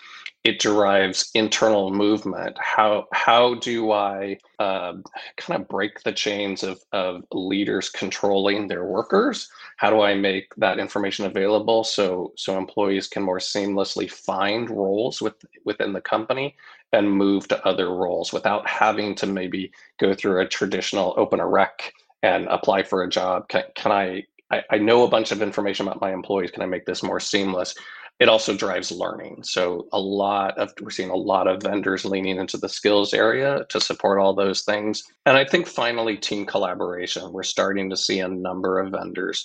It 0.47 0.61
drives 0.61 1.29
internal 1.35 1.91
movement. 1.91 2.57
How 2.61 3.09
how 3.13 3.55
do 3.57 3.91
I 3.91 4.39
uh, 4.61 4.93
kind 5.37 5.61
of 5.61 5.67
break 5.67 6.05
the 6.05 6.13
chains 6.13 6.63
of 6.63 6.81
of 6.93 7.25
leaders 7.33 7.91
controlling 7.91 8.69
their 8.69 8.85
workers? 8.85 9.51
How 9.77 9.91
do 9.91 10.03
I 10.03 10.15
make 10.15 10.55
that 10.57 10.79
information 10.79 11.27
available 11.27 11.83
so 11.83 12.33
so 12.37 12.57
employees 12.57 13.09
can 13.09 13.25
more 13.25 13.41
seamlessly 13.41 14.09
find 14.09 14.71
roles 14.71 15.21
with 15.21 15.35
within 15.65 15.93
the 15.93 16.01
company 16.01 16.55
and 16.93 17.11
move 17.11 17.49
to 17.49 17.67
other 17.67 17.89
roles 17.93 18.33
without 18.33 18.69
having 18.69 19.17
to 19.17 19.27
maybe 19.27 19.73
go 19.99 20.15
through 20.15 20.41
a 20.41 20.47
traditional 20.47 21.13
open 21.17 21.41
a 21.41 21.47
rec 21.47 21.93
and 22.23 22.47
apply 22.47 22.85
for 22.85 23.03
a 23.03 23.11
job? 23.11 23.49
Can, 23.49 23.65
can 23.75 23.91
I 23.91 24.25
I, 24.53 24.63
I 24.71 24.79
know 24.79 25.03
a 25.03 25.09
bunch 25.09 25.33
of 25.33 25.43
information 25.43 25.89
about 25.89 26.01
my 26.01 26.13
employees. 26.13 26.53
Can 26.53 26.63
I 26.63 26.67
make 26.67 26.87
this 26.87 27.03
more 27.03 27.19
seamless? 27.19 27.75
It 28.19 28.29
also 28.31 28.57
drives 28.57 28.91
learning. 28.91 29.43
So 29.45 29.89
a 29.93 30.01
lot 30.01 30.57
of 30.59 30.73
we're 30.81 30.91
seeing 30.91 31.11
a 31.11 31.17
lot 31.17 31.47
of 31.47 31.63
vendors 31.63 32.05
leaning 32.05 32.39
into 32.39 32.57
the 32.57 32.69
skills 32.69 33.13
area 33.13 33.67
to 33.69 33.81
support 33.81 34.19
all 34.19 34.35
those 34.35 34.63
things. 34.63 35.03
And 35.27 35.37
I 35.37 35.45
think 35.45 35.67
finally 35.67 36.17
team 36.17 36.47
collaboration. 36.47 37.33
We're 37.33 37.43
starting 37.43 37.91
to 37.91 37.97
see 37.97 38.21
a 38.21 38.29
number 38.29 38.79
of 38.81 38.93
vendors 38.93 39.45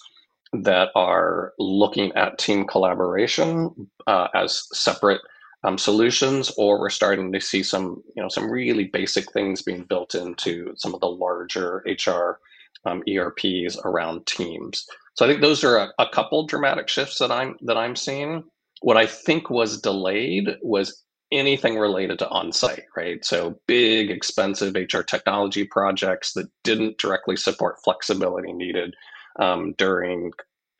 that 0.54 0.90
are 0.96 1.54
looking 1.60 2.14
at 2.14 2.38
team 2.38 2.66
collaboration 2.66 3.90
uh, 4.08 4.28
as 4.34 4.68
separate 4.74 5.22
um, 5.64 5.78
solutions, 5.78 6.52
or 6.58 6.80
we're 6.80 6.90
starting 6.90 7.32
to 7.34 7.42
see 7.42 7.64
some, 7.64 8.02
you 8.16 8.22
know, 8.24 8.30
some 8.30 8.50
really 8.50 8.86
basic 8.86 9.32
things 9.32 9.62
being 9.62 9.84
built 9.84 10.16
into 10.16 10.74
some 10.78 10.94
of 10.94 11.02
the 11.02 11.08
larger 11.08 11.84
HR 11.86 12.40
um, 12.86 13.04
ERPs 13.08 13.78
around 13.86 14.26
teams. 14.26 14.88
So 15.16 15.26
I 15.26 15.30
think 15.30 15.42
those 15.42 15.64
are 15.64 15.78
a, 15.78 15.90
a 16.00 16.10
couple 16.10 16.46
dramatic 16.48 16.88
shifts 16.90 17.20
that 17.20 17.32
I'm 17.32 17.56
that 17.62 17.78
I'm 17.78 17.96
seeing. 17.96 18.44
What 18.82 18.98
I 18.98 19.06
think 19.06 19.50
was 19.50 19.80
delayed 19.82 20.58
was 20.62 21.04
anything 21.32 21.78
related 21.78 22.20
to 22.20 22.30
on-site, 22.30 22.84
right? 22.96 23.24
So 23.24 23.60
big, 23.68 24.12
expensive 24.12 24.76
HR 24.76 25.02
technology 25.02 25.64
projects 25.64 26.34
that 26.34 26.50
didn't 26.64 26.98
directly 26.98 27.38
support 27.38 27.82
flexibility 27.84 28.52
needed 28.52 28.94
um, 29.40 29.74
during 29.78 30.32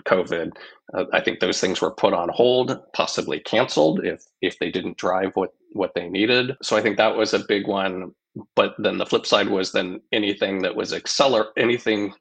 COVID. 0.06 0.52
Uh, 0.94 1.06
I 1.14 1.22
think 1.22 1.40
those 1.40 1.62
things 1.62 1.80
were 1.80 1.92
put 1.92 2.14
on 2.14 2.30
hold, 2.30 2.78
possibly 2.94 3.40
canceled 3.40 4.04
if 4.04 4.24
if 4.42 4.60
they 4.60 4.72
didn't 4.72 4.98
drive 4.98 5.32
what 5.36 5.54
what 5.74 5.94
they 5.96 6.10
needed. 6.10 6.58
So 6.62 6.76
I 6.76 6.82
think 6.82 6.98
that 6.98 7.16
was 7.16 7.34
a 7.34 7.40
big 7.48 7.68
one 7.68 8.14
but 8.56 8.76
then 8.78 8.98
the 8.98 9.06
flip 9.06 9.26
side 9.26 9.50
was 9.50 9.72
then 9.72 10.02
anything 10.12 10.62
that 10.62 10.76
was 10.76 10.94
accelerate 10.94 11.50
anything 11.58 12.14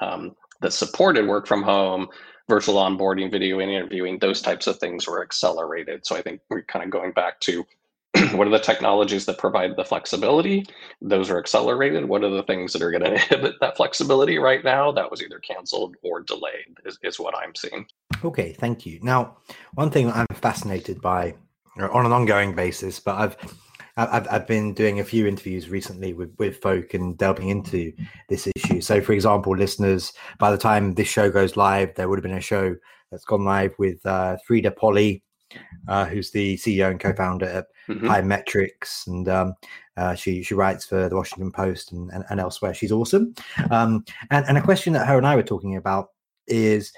um, 0.00 0.34
that 0.60 0.72
supported 0.72 1.26
work 1.26 1.46
from 1.46 1.62
home 1.62 2.08
virtual 2.48 2.76
onboarding 2.76 3.30
video 3.30 3.60
interviewing 3.60 4.18
those 4.18 4.40
types 4.40 4.66
of 4.66 4.78
things 4.78 5.06
were 5.06 5.22
accelerated. 5.22 6.04
So 6.06 6.16
i 6.16 6.22
think 6.22 6.40
we're 6.48 6.62
kind 6.62 6.84
of 6.84 6.90
going 6.90 7.12
back 7.12 7.40
to 7.40 7.64
what 8.32 8.46
are 8.46 8.50
the 8.50 8.58
technologies 8.58 9.24
that 9.24 9.38
provide 9.38 9.74
the 9.74 9.84
flexibility? 9.84 10.66
Those 11.00 11.30
are 11.30 11.38
accelerated. 11.38 12.06
What 12.06 12.22
are 12.22 12.28
the 12.28 12.42
things 12.42 12.74
that 12.74 12.82
are 12.82 12.90
going 12.90 13.02
to 13.04 13.12
inhibit 13.12 13.54
that 13.60 13.76
flexibility 13.76 14.38
right 14.38 14.62
now? 14.62 14.92
That 14.92 15.10
was 15.10 15.22
either 15.22 15.38
canceled 15.38 15.96
or 16.02 16.20
delayed 16.20 16.76
is, 16.84 16.98
is 17.02 17.18
what 17.18 17.36
i'm 17.36 17.54
seeing. 17.54 17.86
Okay 18.24 18.52
thank 18.52 18.86
you. 18.86 18.98
Now 19.02 19.36
one 19.74 19.90
thing 19.90 20.10
i'm 20.10 20.26
fascinated 20.34 21.00
by 21.00 21.34
uh, 21.80 21.88
on 21.90 22.04
an 22.04 22.12
ongoing 22.12 22.54
basis 22.54 23.00
but 23.00 23.16
i've 23.16 23.36
I've, 23.96 24.26
I've 24.30 24.46
been 24.46 24.72
doing 24.72 25.00
a 25.00 25.04
few 25.04 25.26
interviews 25.26 25.68
recently 25.68 26.14
with, 26.14 26.34
with 26.38 26.60
folk 26.62 26.94
and 26.94 27.16
delving 27.18 27.50
into 27.50 27.92
this 28.28 28.48
issue. 28.56 28.80
So, 28.80 29.00
for 29.00 29.12
example, 29.12 29.56
listeners, 29.56 30.12
by 30.38 30.50
the 30.50 30.58
time 30.58 30.94
this 30.94 31.08
show 31.08 31.30
goes 31.30 31.56
live, 31.56 31.94
there 31.94 32.08
would 32.08 32.18
have 32.18 32.22
been 32.22 32.32
a 32.32 32.40
show 32.40 32.74
that's 33.10 33.24
gone 33.24 33.44
live 33.44 33.74
with 33.78 34.04
uh, 34.06 34.38
Frida 34.46 34.70
Polli, 34.72 35.22
uh, 35.88 36.06
who's 36.06 36.30
the 36.30 36.56
CEO 36.56 36.90
and 36.90 36.98
co-founder 36.98 37.46
at 37.46 37.66
mm-hmm. 37.86 38.06
Pymetrics, 38.06 39.06
and 39.06 39.28
um, 39.28 39.54
uh, 39.98 40.14
she 40.14 40.42
she 40.42 40.54
writes 40.54 40.86
for 40.86 41.10
the 41.10 41.14
Washington 41.14 41.52
Post 41.52 41.92
and, 41.92 42.10
and, 42.12 42.24
and 42.30 42.40
elsewhere. 42.40 42.72
She's 42.72 42.92
awesome. 42.92 43.34
Um, 43.70 44.04
and, 44.30 44.46
and 44.48 44.56
a 44.56 44.62
question 44.62 44.94
that 44.94 45.06
her 45.06 45.18
and 45.18 45.26
I 45.26 45.36
were 45.36 45.42
talking 45.42 45.76
about 45.76 46.08
is 46.46 46.92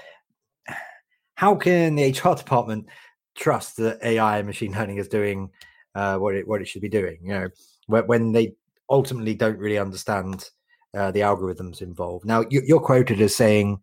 how 1.34 1.56
can 1.56 1.96
the 1.96 2.10
HR 2.10 2.36
department 2.36 2.86
trust 3.34 3.76
that 3.78 3.98
AI 4.02 4.38
and 4.38 4.46
machine 4.46 4.72
learning 4.72 4.98
is 4.98 5.08
doing 5.08 5.50
uh, 5.94 6.18
what 6.18 6.34
it 6.34 6.46
what 6.46 6.60
it 6.60 6.68
should 6.68 6.82
be 6.82 6.88
doing. 6.88 7.18
You 7.22 7.32
know, 7.32 7.48
when, 7.86 8.06
when 8.06 8.32
they 8.32 8.54
ultimately 8.90 9.34
don't 9.34 9.58
really 9.58 9.78
understand 9.78 10.50
uh, 10.94 11.10
the 11.10 11.20
algorithms 11.20 11.82
involved. 11.82 12.24
Now, 12.24 12.44
you, 12.50 12.76
are 12.76 12.80
quoted 12.80 13.20
as 13.20 13.34
saying 13.34 13.80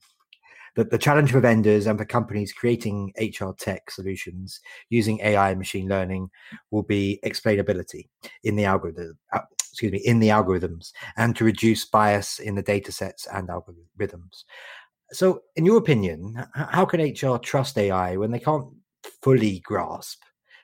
that 0.76 0.92
the 0.92 0.98
challenge 0.98 1.32
for 1.32 1.42
vendors 1.42 1.86
and 1.88 2.00
for 2.00 2.06
companies 2.06 2.54
creating 2.54 3.12
HR 3.20 3.52
tech 3.58 3.92
solutions 3.92 4.62
using 4.90 5.20
AI 5.22 5.50
and 5.50 5.60
machine 5.60 5.90
learning 5.90 6.30
will 6.70 6.84
be 6.84 7.20
explainability 7.26 8.08
in 8.44 8.56
the 8.56 8.66
algorithm. 8.66 9.18
Uh, 9.34 9.42
excuse 9.60 9.92
me, 9.92 10.00
in 10.00 10.20
the 10.20 10.28
algorithms, 10.28 10.92
and 11.18 11.36
to 11.36 11.46
reduce 11.46 11.86
bias 11.86 12.40
in 12.40 12.56
the 12.56 12.62
data 12.62 12.92
sets 12.92 13.26
and 13.28 13.48
algorithms. 13.48 14.44
So, 15.14 15.42
in 15.56 15.66
your 15.66 15.78
opinion, 15.78 16.46
how 16.54 16.86
can 16.86 17.02
HR 17.02 17.38
trust 17.38 17.78
AI 17.78 18.18
when 18.18 18.32
they 18.32 18.40
can't 18.40 18.68
fully 19.22 19.60
grasp 19.60 20.22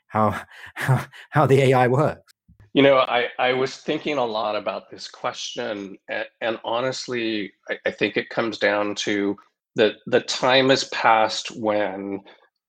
how 0.08 0.40
how, 0.76 1.06
how 1.30 1.46
the 1.46 1.62
AI 1.62 1.88
works. 1.88 2.34
You 2.74 2.84
know, 2.84 2.98
I, 2.98 3.30
I 3.40 3.54
was 3.54 3.78
thinking 3.78 4.18
a 4.18 4.26
lot 4.26 4.56
about 4.56 4.92
this 4.92 5.08
question, 5.08 5.98
and, 6.10 6.26
and 6.42 6.60
honestly, 6.64 7.54
I, 7.70 7.78
I, 7.88 7.92
think 7.92 8.18
it 8.18 8.30
comes 8.30 8.60
down 8.60 8.94
to 8.96 9.36
that 9.76 9.94
the 10.06 10.20
time 10.20 10.70
has 10.70 10.84
passed 10.86 11.50
when 11.58 12.20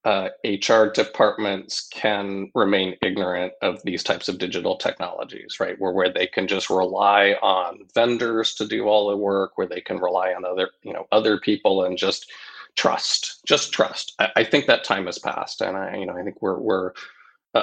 uh, 0.04 0.28
HR 0.44 0.86
departments 0.86 1.88
can 1.92 2.50
remain 2.54 2.96
ignorant 3.02 3.52
of 3.60 3.82
these 3.84 4.02
types 4.02 4.28
of 4.28 4.38
digital 4.38 4.76
technologies, 4.76 5.56
right? 5.60 5.78
Where 5.78 5.92
where 5.92 6.12
they 6.12 6.26
can 6.26 6.46
just 6.46 6.70
rely 6.70 7.36
on 7.42 7.80
vendors 7.94 8.54
to 8.54 8.66
do 8.66 8.84
all 8.84 9.10
the 9.10 9.16
work, 9.16 9.58
where 9.58 9.66
they 9.66 9.82
can 9.82 9.98
rely 9.98 10.32
on 10.32 10.44
other 10.44 10.70
you 10.82 10.94
know 10.94 11.06
other 11.12 11.38
people 11.38 11.84
and 11.84 11.98
just 11.98 12.30
trust, 12.76 13.40
just 13.46 13.72
trust. 13.72 14.14
I, 14.18 14.30
I 14.36 14.44
think 14.44 14.66
that 14.66 14.84
time 14.84 15.06
has 15.06 15.18
passed, 15.18 15.60
and 15.60 15.76
I 15.76 15.96
you 15.96 16.06
know 16.06 16.16
I 16.16 16.22
think 16.22 16.40
we're 16.40 16.58
we're 16.58 16.92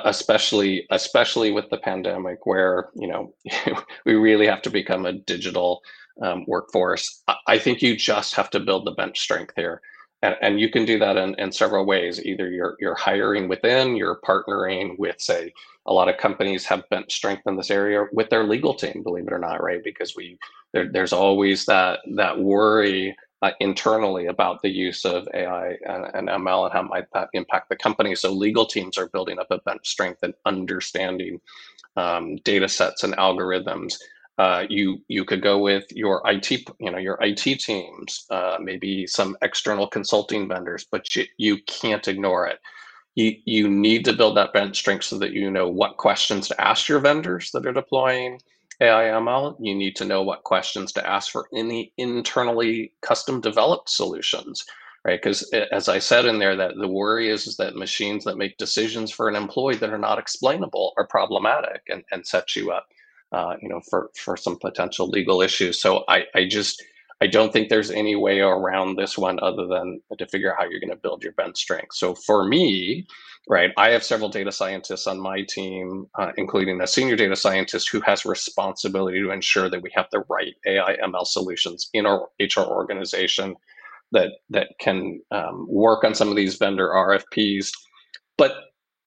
especially 0.04 0.88
especially 0.92 1.52
with 1.52 1.70
the 1.70 1.78
pandemic 1.78 2.46
where 2.46 2.90
you 2.96 3.08
know 3.08 3.34
we 4.06 4.16
really 4.16 4.48
have 4.48 4.62
to 4.64 4.70
become 4.70 5.06
a 5.06 5.14
digital 5.14 5.82
um, 6.22 6.46
workforce. 6.48 7.24
I 7.48 7.58
think 7.58 7.82
you 7.82 7.96
just 7.96 8.36
have 8.36 8.50
to 8.52 8.60
build 8.60 8.86
the 8.86 8.92
bench 8.92 9.20
strength 9.20 9.54
here. 9.56 9.82
And, 10.22 10.36
and 10.42 10.60
you 10.60 10.72
can 10.72 10.86
do 10.86 10.98
that 11.00 11.18
in, 11.18 11.36
in 11.36 11.52
several 11.52 11.86
ways. 11.86 12.24
Either 12.26 12.50
you're 12.50 12.76
you're 12.80 12.96
hiring 12.96 13.48
within 13.48 13.96
you're 13.96 14.20
partnering 14.26 14.98
with 14.98 15.20
say 15.20 15.54
a 15.88 15.94
lot 15.94 16.10
of 16.10 16.18
companies 16.18 16.66
have 16.66 16.90
bench 16.90 17.14
strength 17.14 17.44
in 17.46 17.58
this 17.58 17.70
area 17.70 18.06
with 18.12 18.30
their 18.30 18.44
legal 18.44 18.74
team 18.74 19.04
believe 19.04 19.28
it 19.28 19.34
or 19.34 19.40
not 19.40 19.62
right? 19.62 19.84
Because 19.84 20.16
we 20.16 20.40
there, 20.74 20.92
there's 20.92 21.14
always 21.14 21.66
that 21.66 22.00
that 22.16 22.40
worry 22.40 23.16
uh, 23.42 23.52
internally 23.60 24.28
about 24.28 24.62
the 24.62 24.70
use 24.70 25.06
of 25.06 25.28
AI 25.34 25.78
and, 25.88 26.06
and, 26.16 26.30
ML 26.30 26.66
and 26.66 26.74
how 26.74 26.84
might 26.84 27.08
that 27.14 27.30
impact 27.34 27.70
the 27.70 27.76
company. 27.78 28.16
So 28.16 28.32
legal 28.32 28.66
teams 28.66 28.98
are 28.98 29.10
building 29.10 29.40
up 29.40 29.48
a 29.52 29.60
bench 29.60 29.88
strength 29.88 30.24
and 30.24 30.34
understanding 30.46 31.42
um, 31.98 32.38
data 32.38 32.70
sets 32.70 33.04
and 33.04 33.16
algorithms. 33.18 33.96
Uh, 34.40 34.66
you 34.70 35.00
you 35.10 35.26
could 35.26 35.42
go 35.42 35.60
with 35.60 35.86
your 35.92 36.22
IT, 36.26 36.52
you 36.80 36.92
know, 36.92 36.98
your 37.00 37.18
IT 37.22 37.60
teams, 37.60 38.26
uh, 38.32 38.58
maybe 38.62 39.08
some 39.08 39.38
external 39.44 39.88
consulting 39.88 40.48
vendors, 40.48 40.86
but 40.92 41.16
you, 41.16 41.26
you 41.38 41.58
can't 41.68 42.08
ignore 42.08 42.48
it. 42.48 42.60
you, 43.16 43.36
you 43.46 43.70
need 43.70 44.06
to 44.06 44.14
build 44.14 44.38
that 44.38 44.54
bench 44.54 44.78
strength 44.78 45.06
so 45.06 45.18
that 45.20 45.32
you 45.34 45.52
know 45.52 45.68
what 45.68 45.98
questions 45.98 46.48
to 46.48 46.62
ask 46.62 46.88
your 46.88 47.00
vendors 47.00 47.52
that 47.52 47.66
are 47.66 47.74
deploying 47.74 48.40
AIML. 48.82 49.58
You 49.60 49.76
need 49.76 49.96
to 49.98 50.06
know 50.06 50.24
what 50.24 50.44
questions 50.44 50.92
to 50.94 51.08
ask 51.08 51.32
for 51.32 51.48
any 51.56 51.94
internally 51.98 52.94
custom 53.02 53.42
developed 53.42 53.90
solutions, 53.90 54.66
right? 55.06 55.22
Because 55.22 55.44
as 55.72 55.90
I 55.90 56.00
said 56.00 56.26
in 56.26 56.40
there, 56.40 56.56
that 56.56 56.76
the 56.80 56.88
worry 56.88 57.30
is, 57.30 57.48
is 57.48 57.58
that 57.58 57.76
machines 57.76 58.24
that 58.26 58.38
make 58.38 58.58
decisions 58.58 59.12
for 59.12 59.28
an 59.30 59.36
employee 59.36 59.78
that 59.78 59.92
are 59.92 59.98
not 59.98 60.20
explainable 60.20 60.94
are 60.98 61.08
problematic 61.08 61.82
and, 61.90 62.04
and 62.12 62.26
set 62.28 62.56
you 62.56 62.72
up, 62.72 62.88
uh, 63.32 63.56
you 63.62 63.70
know, 63.70 63.82
for, 63.90 64.12
for 64.18 64.38
some 64.38 64.58
potential 64.60 65.08
legal 65.08 65.42
issues. 65.42 65.82
So 65.82 66.04
I, 66.08 66.24
I 66.36 66.48
just, 66.48 66.84
I 67.22 67.28
don't 67.28 67.54
think 67.54 67.70
there's 67.70 67.92
any 67.92 68.16
way 68.16 68.42
around 68.42 68.98
this 68.98 69.18
one 69.18 69.40
other 69.42 69.68
than 69.68 70.02
to 70.18 70.28
figure 70.28 70.52
out 70.52 70.60
how 70.60 70.70
you're 70.70 70.82
going 70.82 70.90
to 70.90 70.98
build 70.98 71.24
your 71.24 71.34
bench 71.34 71.58
strength. 71.58 71.94
So 71.96 72.16
for 72.16 72.46
me, 72.48 73.08
right, 73.48 73.72
I 73.78 73.90
have 73.92 74.04
several 74.04 74.30
data 74.30 74.52
scientists 74.52 75.08
on 75.08 75.20
my 75.20 75.44
team, 75.44 76.08
uh, 76.16 76.32
including 76.38 76.82
a 76.82 76.88
senior 76.88 77.16
data 77.16 77.36
scientist 77.36 77.90
who 77.90 78.02
has 78.02 78.26
responsibility 78.26 79.22
to 79.22 79.32
ensure 79.32 79.70
that 79.70 79.82
we 79.82 79.92
have 79.96 80.08
the 80.12 80.24
right 80.30 80.54
AI 80.66 80.98
ML 81.04 81.26
solutions 81.26 81.90
in 81.94 82.06
our 82.06 82.28
HR 82.40 82.62
organization 82.62 83.56
that 84.12 84.32
that 84.50 84.70
can 84.80 85.22
um, 85.32 85.68
work 85.70 86.04
on 86.04 86.16
some 86.16 86.30
of 86.30 86.36
these 86.36 86.56
vendor 86.56 86.90
RFPs. 86.90 87.72
But 88.38 88.54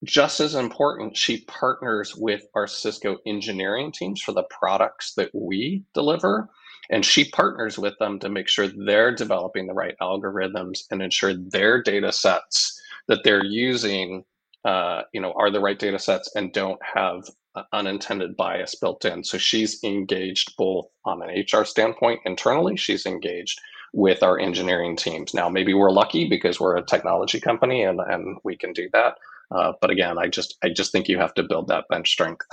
just 0.05 0.41
as 0.41 0.55
important, 0.55 1.17
she 1.17 1.45
partners 1.45 2.15
with 2.17 2.43
our 2.55 2.67
Cisco 2.67 3.19
engineering 3.27 3.93
teams 3.93 4.21
for 4.21 4.33
the 4.33 4.45
products 4.45 5.15
that 5.15 5.31
we 5.35 5.85
deliver 5.95 6.49
and 6.91 7.05
she 7.05 7.29
partners 7.31 7.79
with 7.79 7.99
them 7.99 8.19
to 8.19 8.29
make 8.29 8.49
sure 8.49 8.69
they're 8.69 9.15
developing 9.15 9.67
the 9.67 9.75
right 9.75 9.95
algorithms 10.01 10.81
and 10.91 11.03
ensure 11.03 11.35
their 11.35 11.83
data 11.83 12.13
sets 12.13 12.78
that 13.09 13.25
they're 13.25 13.45
using 13.45 14.25
uh, 14.65 15.03
you 15.13 15.21
know 15.21 15.33
are 15.37 15.51
the 15.51 15.61
right 15.61 15.79
data 15.79 15.99
sets 15.99 16.35
and 16.35 16.53
don't 16.53 16.81
have 16.83 17.25
unintended 17.73 18.37
bias 18.37 18.75
built 18.75 19.05
in. 19.05 19.25
So 19.25 19.39
she's 19.39 19.83
engaged 19.83 20.55
both 20.57 20.87
on 21.05 21.23
an 21.23 21.45
hr 21.53 21.65
standpoint 21.65 22.21
internally 22.25 22.77
she's 22.77 23.07
engaged 23.07 23.61
with 23.93 24.23
our 24.23 24.39
engineering 24.39 24.97
teams. 24.97 25.35
Now 25.35 25.49
maybe 25.49 25.75
we're 25.75 25.91
lucky 25.91 26.29
because 26.29 26.61
we're 26.61 26.77
a 26.77 26.85
technology 26.85 27.41
company 27.41 27.83
and, 27.83 28.01
and 28.01 28.39
we 28.45 28.57
can 28.57 28.73
do 28.73 28.89
that 28.93 29.15
uh, 29.51 29.73
but 29.81 29.91
again 29.91 30.19
i 30.19 30.29
just 30.29 30.57
i 30.63 30.69
just 30.69 30.93
think 30.93 31.09
you 31.09 31.19
have 31.19 31.35
to 31.35 31.43
build 31.43 31.69
that 31.69 31.87
bench 31.89 32.11
strength. 32.11 32.47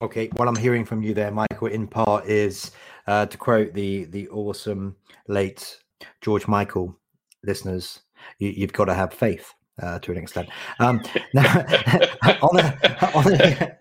Okay, 0.00 0.28
what 0.34 0.48
I'm 0.48 0.56
hearing 0.56 0.84
from 0.84 1.02
you 1.02 1.14
there, 1.14 1.30
Michael, 1.30 1.68
in 1.68 1.86
part 1.86 2.26
is 2.26 2.72
uh, 3.06 3.26
to 3.26 3.38
quote 3.38 3.72
the 3.74 4.04
the 4.06 4.28
awesome 4.28 4.96
late 5.28 5.78
George 6.20 6.48
Michael 6.48 6.98
listeners, 7.44 8.00
you, 8.38 8.62
have 8.62 8.72
got 8.72 8.86
to 8.86 8.94
have 8.94 9.12
faith 9.12 9.54
uh, 9.82 9.98
to 9.98 10.12
an 10.12 10.18
extent. 10.18 10.48
Um, 10.78 11.02
now, 11.34 11.42
on 12.42 12.58
a 12.58 12.78
on 13.14 13.32
a, 13.32 13.76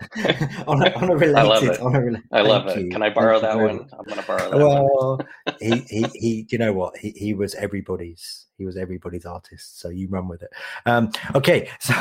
on 0.68 0.82
a, 0.82 0.96
on 0.96 1.10
a 1.10 1.16
related, 1.16 1.38
I 1.38 1.44
love 1.44 1.64
it. 1.64 1.80
On 1.80 1.96
a, 1.96 2.22
I 2.32 2.42
love 2.42 2.68
it. 2.68 2.86
You. 2.86 2.90
Can 2.90 3.04
I 3.04 3.10
borrow 3.10 3.40
thank 3.40 3.54
that 3.54 3.64
one? 3.64 3.90
I'm 3.98 4.06
going 4.06 4.20
to 4.20 4.28
borrow 4.28 4.50
that 4.50 4.58
well, 4.58 5.18
one. 5.18 5.56
he 5.60 5.86
he 5.90 6.06
he. 6.16 6.48
You 6.50 6.58
know 6.58 6.74
what? 6.74 6.98
He 6.98 7.12
he 7.12 7.34
was 7.34 7.56
everybody's. 7.56 8.48
He 8.58 8.66
was 8.66 8.78
everybody's 8.78 9.26
artist. 9.26 9.80
So 9.80 9.90
you 9.90 10.08
run 10.08 10.28
with 10.28 10.44
it. 10.44 10.52
Um, 10.86 11.12
okay. 11.36 11.70
So 11.82 11.94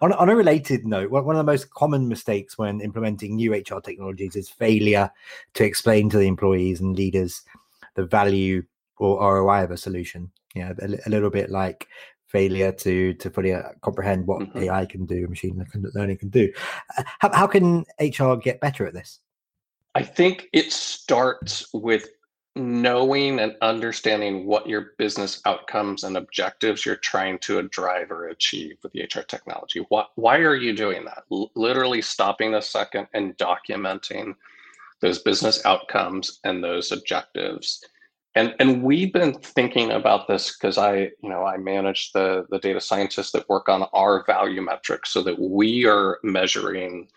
on 0.00 0.12
on 0.12 0.28
a 0.28 0.36
related 0.36 0.86
note, 0.86 1.10
one 1.10 1.28
of 1.28 1.36
the 1.36 1.52
most 1.52 1.70
common 1.70 2.08
mistakes 2.08 2.56
when 2.58 2.80
implementing 2.80 3.36
new 3.36 3.54
HR 3.54 3.80
technologies 3.80 4.34
is 4.34 4.48
failure 4.48 5.10
to 5.54 5.64
explain 5.64 6.08
to 6.10 6.18
the 6.18 6.26
employees 6.26 6.80
and 6.80 6.96
leaders 6.96 7.42
the 7.94 8.04
value 8.04 8.62
or 8.98 9.20
ROI 9.20 9.64
of 9.64 9.70
a 9.70 9.76
solution. 9.76 10.30
Yeah, 10.54 10.72
a, 10.80 10.88
a 11.06 11.10
little 11.10 11.30
bit 11.30 11.50
like 11.50 11.86
failure 12.28 12.72
to 12.72 13.14
to 13.14 13.30
fully 13.30 13.52
uh, 13.52 13.70
comprehend 13.82 14.26
what 14.26 14.40
mm-hmm. 14.40 14.58
AI 14.58 14.86
can 14.86 15.06
do, 15.06 15.26
machine 15.28 15.64
learning 15.94 16.18
can 16.18 16.28
do. 16.28 16.52
Uh, 16.96 17.02
how, 17.20 17.32
how 17.32 17.46
can 17.46 17.84
HR 18.00 18.34
get 18.34 18.60
better 18.60 18.86
at 18.86 18.94
this? 18.94 19.20
I 19.94 20.02
think 20.02 20.48
it 20.52 20.72
starts 20.72 21.72
with 21.72 22.08
knowing 22.56 23.38
and 23.38 23.54
understanding 23.60 24.46
what 24.46 24.66
your 24.66 24.92
business 24.96 25.42
outcomes 25.44 26.04
and 26.04 26.16
objectives 26.16 26.86
you're 26.86 26.96
trying 26.96 27.38
to 27.38 27.62
drive 27.64 28.10
or 28.10 28.28
achieve 28.28 28.78
with 28.82 28.92
the 28.92 29.02
HR 29.02 29.22
technology. 29.22 29.84
Why, 29.90 30.04
why 30.14 30.38
are 30.38 30.56
you 30.56 30.74
doing 30.74 31.04
that? 31.04 31.24
L- 31.30 31.50
literally 31.54 32.00
stopping 32.00 32.54
a 32.54 32.62
second 32.62 33.08
and 33.12 33.36
documenting 33.36 34.34
those 35.00 35.18
business 35.18 35.64
outcomes 35.66 36.40
and 36.44 36.64
those 36.64 36.92
objectives 36.92 37.84
and 38.36 38.54
and 38.60 38.82
we've 38.82 39.12
been 39.12 39.34
thinking 39.34 39.90
about 39.90 40.28
this 40.28 40.56
because 40.56 40.78
i 40.78 40.98
you 41.22 41.28
know 41.28 41.44
i 41.44 41.56
manage 41.56 42.12
the 42.12 42.46
the 42.50 42.58
data 42.60 42.80
scientists 42.80 43.32
that 43.32 43.48
work 43.48 43.68
on 43.68 43.84
our 43.92 44.24
value 44.26 44.62
metrics 44.62 45.10
so 45.10 45.22
that 45.22 45.38
we 45.38 45.84
are 45.86 46.18
measuring 46.22 47.08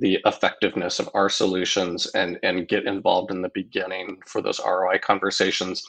the 0.00 0.18
effectiveness 0.24 0.98
of 0.98 1.08
our 1.14 1.28
solutions 1.28 2.06
and 2.14 2.38
and 2.42 2.68
get 2.68 2.86
involved 2.86 3.30
in 3.30 3.42
the 3.42 3.50
beginning 3.50 4.18
for 4.26 4.40
those 4.40 4.60
roi 4.64 4.98
conversations. 4.98 5.82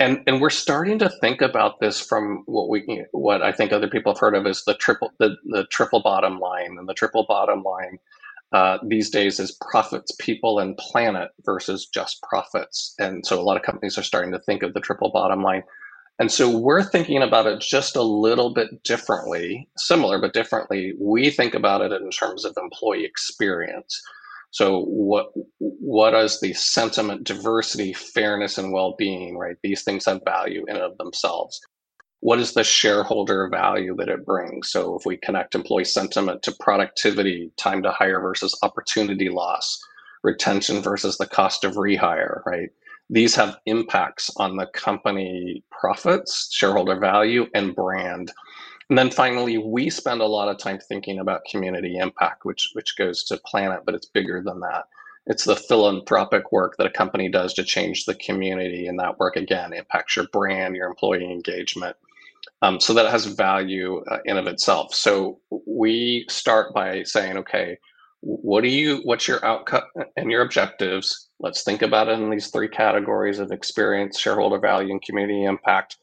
And 0.00 0.22
and 0.26 0.40
we're 0.40 0.50
starting 0.50 0.98
to 1.00 1.08
think 1.20 1.40
about 1.40 1.80
this 1.80 2.00
from 2.00 2.42
what 2.46 2.68
we 2.68 3.04
what 3.12 3.42
i 3.42 3.50
think 3.50 3.72
other 3.72 3.88
people 3.88 4.12
have 4.12 4.20
heard 4.20 4.36
of 4.36 4.46
as 4.46 4.64
the 4.64 4.74
triple 4.74 5.12
the, 5.18 5.36
the 5.46 5.64
triple 5.66 6.00
bottom 6.00 6.38
line 6.38 6.76
and 6.78 6.88
the 6.88 6.94
triple 6.94 7.26
bottom 7.28 7.62
line 7.62 7.98
uh, 8.52 8.78
these 8.86 9.10
days 9.10 9.38
is 9.38 9.58
profits, 9.70 10.12
people, 10.18 10.58
and 10.58 10.76
planet 10.76 11.30
versus 11.44 11.86
just 11.86 12.22
profits. 12.22 12.94
And 12.98 13.24
so 13.26 13.38
a 13.38 13.42
lot 13.42 13.56
of 13.56 13.62
companies 13.62 13.98
are 13.98 14.02
starting 14.02 14.32
to 14.32 14.38
think 14.40 14.62
of 14.62 14.74
the 14.74 14.80
triple 14.80 15.10
bottom 15.10 15.42
line. 15.42 15.62
And 16.18 16.32
so 16.32 16.56
we're 16.56 16.82
thinking 16.82 17.22
about 17.22 17.46
it 17.46 17.60
just 17.60 17.94
a 17.94 18.02
little 18.02 18.52
bit 18.52 18.82
differently, 18.82 19.68
similar 19.76 20.20
but 20.20 20.32
differently. 20.32 20.94
We 20.98 21.30
think 21.30 21.54
about 21.54 21.82
it 21.82 21.92
in 21.92 22.10
terms 22.10 22.44
of 22.44 22.56
employee 22.56 23.04
experience. 23.04 24.02
So 24.50 24.84
what 24.84 25.28
what 25.58 26.14
is 26.14 26.40
the 26.40 26.54
sentiment, 26.54 27.24
diversity, 27.24 27.92
fairness, 27.92 28.56
and 28.56 28.72
well-being, 28.72 29.36
right? 29.36 29.56
These 29.62 29.84
things 29.84 30.06
have 30.06 30.22
value 30.24 30.64
in 30.66 30.76
and 30.76 30.84
of 30.84 30.96
themselves 30.96 31.60
what 32.20 32.40
is 32.40 32.52
the 32.52 32.64
shareholder 32.64 33.48
value 33.48 33.94
that 33.96 34.08
it 34.08 34.26
brings? 34.26 34.70
So 34.70 34.96
if 34.96 35.06
we 35.06 35.16
connect 35.16 35.54
employee 35.54 35.84
sentiment 35.84 36.42
to 36.42 36.52
productivity, 36.58 37.52
time 37.56 37.82
to 37.84 37.92
hire 37.92 38.20
versus 38.20 38.58
opportunity 38.62 39.28
loss, 39.28 39.80
retention 40.22 40.82
versus 40.82 41.16
the 41.16 41.26
cost 41.26 41.64
of 41.64 41.74
rehire, 41.74 42.44
right? 42.44 42.70
These 43.08 43.34
have 43.36 43.58
impacts 43.66 44.30
on 44.36 44.56
the 44.56 44.66
company 44.66 45.62
profits, 45.70 46.52
shareholder 46.52 46.98
value, 46.98 47.46
and 47.54 47.74
brand. 47.74 48.32
And 48.90 48.98
then 48.98 49.10
finally, 49.10 49.58
we 49.58 49.88
spend 49.88 50.20
a 50.20 50.26
lot 50.26 50.48
of 50.48 50.58
time 50.58 50.78
thinking 50.78 51.18
about 51.20 51.44
community 51.50 51.96
impact, 51.98 52.44
which 52.44 52.70
which 52.72 52.96
goes 52.96 53.22
to 53.24 53.36
planet, 53.46 53.82
but 53.86 53.94
it's 53.94 54.06
bigger 54.06 54.42
than 54.42 54.60
that. 54.60 54.84
It's 55.26 55.44
the 55.44 55.56
philanthropic 55.56 56.52
work 56.52 56.76
that 56.78 56.86
a 56.86 56.90
company 56.90 57.28
does 57.28 57.52
to 57.54 57.64
change 57.64 58.06
the 58.06 58.14
community, 58.14 58.86
and 58.86 58.98
that 58.98 59.18
work 59.18 59.36
again 59.36 59.72
impacts 59.72 60.16
your 60.16 60.26
brand, 60.28 60.74
your 60.74 60.88
employee 60.88 61.30
engagement, 61.30 61.96
um, 62.62 62.80
so 62.80 62.94
that 62.94 63.10
has 63.10 63.26
value 63.26 64.02
uh, 64.10 64.18
in 64.24 64.36
of 64.36 64.46
itself. 64.46 64.94
So 64.94 65.40
we 65.66 66.26
start 66.28 66.74
by 66.74 67.02
saying, 67.04 67.36
okay, 67.38 67.78
what 68.20 68.62
do 68.62 68.68
you, 68.68 69.00
what's 69.04 69.28
your 69.28 69.44
outcome 69.44 69.82
and 70.16 70.30
your 70.30 70.42
objectives? 70.42 71.28
Let's 71.38 71.62
think 71.62 71.82
about 71.82 72.08
it 72.08 72.18
in 72.18 72.30
these 72.30 72.48
three 72.48 72.68
categories 72.68 73.38
of 73.38 73.52
experience, 73.52 74.18
shareholder 74.18 74.58
value, 74.58 74.90
and 74.90 75.02
community 75.02 75.44
impact. 75.44 75.98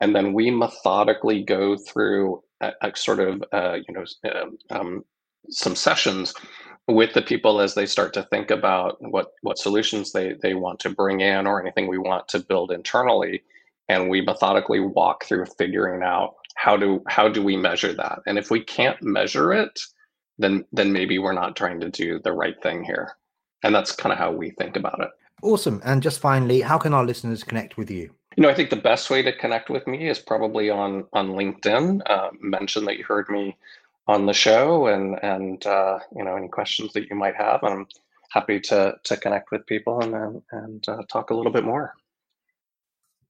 And 0.00 0.14
then 0.14 0.32
we 0.32 0.50
methodically 0.50 1.42
go 1.42 1.76
through 1.76 2.42
a, 2.60 2.72
a 2.82 2.96
sort 2.96 3.20
of, 3.20 3.44
uh, 3.52 3.78
you 3.86 3.94
know, 3.94 4.04
um, 4.32 4.58
um, 4.70 5.04
some 5.50 5.76
sessions 5.76 6.32
with 6.86 7.12
the 7.12 7.22
people 7.22 7.60
as 7.60 7.74
they 7.74 7.84
start 7.84 8.14
to 8.14 8.22
think 8.24 8.50
about 8.50 8.96
what 9.00 9.32
what 9.42 9.58
solutions 9.58 10.12
they 10.12 10.34
they 10.42 10.54
want 10.54 10.80
to 10.80 10.90
bring 10.90 11.20
in 11.20 11.46
or 11.46 11.60
anything 11.60 11.86
we 11.86 11.98
want 11.98 12.26
to 12.28 12.38
build 12.38 12.72
internally 12.72 13.42
and 13.88 14.08
we 14.08 14.20
methodically 14.20 14.80
walk 14.80 15.24
through 15.24 15.46
figuring 15.58 16.02
out 16.02 16.34
how 16.56 16.76
do 16.76 17.02
how 17.08 17.28
do 17.28 17.42
we 17.42 17.56
measure 17.56 17.92
that? 17.92 18.20
And 18.26 18.38
if 18.38 18.50
we 18.50 18.62
can't 18.62 19.00
measure 19.02 19.52
it 19.52 19.78
then 20.38 20.64
then 20.72 20.92
maybe 20.92 21.18
we're 21.18 21.32
not 21.32 21.56
trying 21.56 21.80
to 21.80 21.90
do 21.90 22.20
the 22.20 22.32
right 22.32 22.60
thing 22.62 22.84
here. 22.84 23.16
And 23.62 23.74
that's 23.74 23.92
kind 23.92 24.12
of 24.12 24.18
how 24.18 24.30
we 24.30 24.50
think 24.50 24.76
about 24.76 25.00
it. 25.00 25.10
Awesome. 25.42 25.80
And 25.84 26.02
just 26.02 26.20
finally 26.20 26.60
how 26.60 26.78
can 26.78 26.94
our 26.94 27.04
listeners 27.04 27.42
connect 27.42 27.76
with 27.76 27.90
you? 27.90 28.10
You 28.36 28.42
know 28.42 28.50
i 28.50 28.54
think 28.54 28.70
the 28.70 28.76
best 28.76 29.10
way 29.10 29.20
to 29.22 29.36
connect 29.36 29.68
with 29.68 29.86
me 29.88 30.08
is 30.08 30.20
probably 30.20 30.70
on 30.70 31.06
on 31.12 31.30
linkedin. 31.30 32.02
Uh, 32.06 32.30
mention 32.40 32.84
that 32.84 32.96
you 32.96 33.04
heard 33.04 33.28
me 33.28 33.56
on 34.06 34.26
the 34.26 34.32
show 34.32 34.86
and 34.86 35.18
and 35.22 35.66
uh, 35.66 35.98
you 36.16 36.24
know 36.24 36.36
any 36.36 36.48
questions 36.48 36.92
that 36.92 37.08
you 37.10 37.16
might 37.16 37.34
have 37.34 37.62
i'm 37.64 37.86
happy 38.30 38.60
to 38.60 38.94
to 39.02 39.16
connect 39.16 39.50
with 39.50 39.66
people 39.66 40.00
and 40.00 40.42
and 40.52 40.88
uh, 40.88 41.02
talk 41.08 41.30
a 41.30 41.34
little 41.34 41.52
bit 41.52 41.64
more 41.64 41.94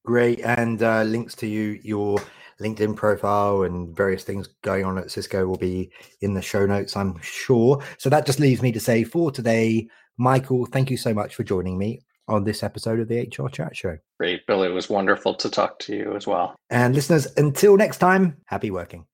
Great, 0.05 0.41
and 0.41 0.83
uh, 0.83 1.03
links 1.03 1.35
to 1.37 1.47
you, 1.47 1.79
your 1.83 2.19
LinkedIn 2.61 2.97
profile, 2.97 3.63
and 3.63 3.95
various 3.95 4.25
things 4.25 4.49
going 4.63 4.85
on 4.85 4.99
at 4.99 5.11
Cisco 5.11 5.47
will 5.47 5.59
be 5.59 5.91
in 6.21 6.35
the 6.35 6.43
show 6.43 6.67
notes, 6.67 6.97
I'm 6.97 7.21
sure. 7.21 7.83
So 7.99 8.09
that 8.11 8.27
just 8.27 8.41
leaves 8.41 8.63
me 8.63 8.73
to 8.73 8.81
say 8.81 9.05
for 9.05 9.31
today, 9.31 9.89
Michael, 10.17 10.67
thank 10.67 10.91
you 10.91 10.97
so 10.97 11.15
much 11.15 11.35
for 11.35 11.45
joining 11.45 11.79
me 11.79 12.01
on 12.27 12.45
this 12.45 12.63
episode 12.63 13.01
of 13.01 13.09
the 13.09 13.21
HR 13.21 13.49
Chat 13.49 13.77
Show. 13.77 13.97
Great, 14.19 14.47
Bill. 14.47 14.63
It 14.63 14.69
was 14.69 14.91
wonderful 14.91 15.35
to 15.35 15.49
talk 15.49 15.79
to 15.81 15.97
you 15.97 16.15
as 16.15 16.27
well. 16.27 16.55
And 16.71 16.95
listeners, 16.95 17.27
until 17.37 17.77
next 17.77 17.99
time, 17.99 18.37
happy 18.47 18.71
working. 18.71 19.07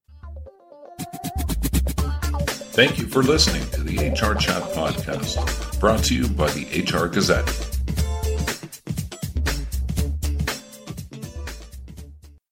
Thank 2.75 2.99
you 2.99 3.07
for 3.07 3.23
listening 3.23 3.69
to 3.71 3.83
the 3.83 4.09
HR 4.09 4.35
Chat 4.35 4.63
Podcast, 4.73 5.79
brought 5.79 6.03
to 6.05 6.15
you 6.15 6.29
by 6.29 6.51
the 6.51 6.83
HR 6.83 7.07
Gazette. 7.07 7.74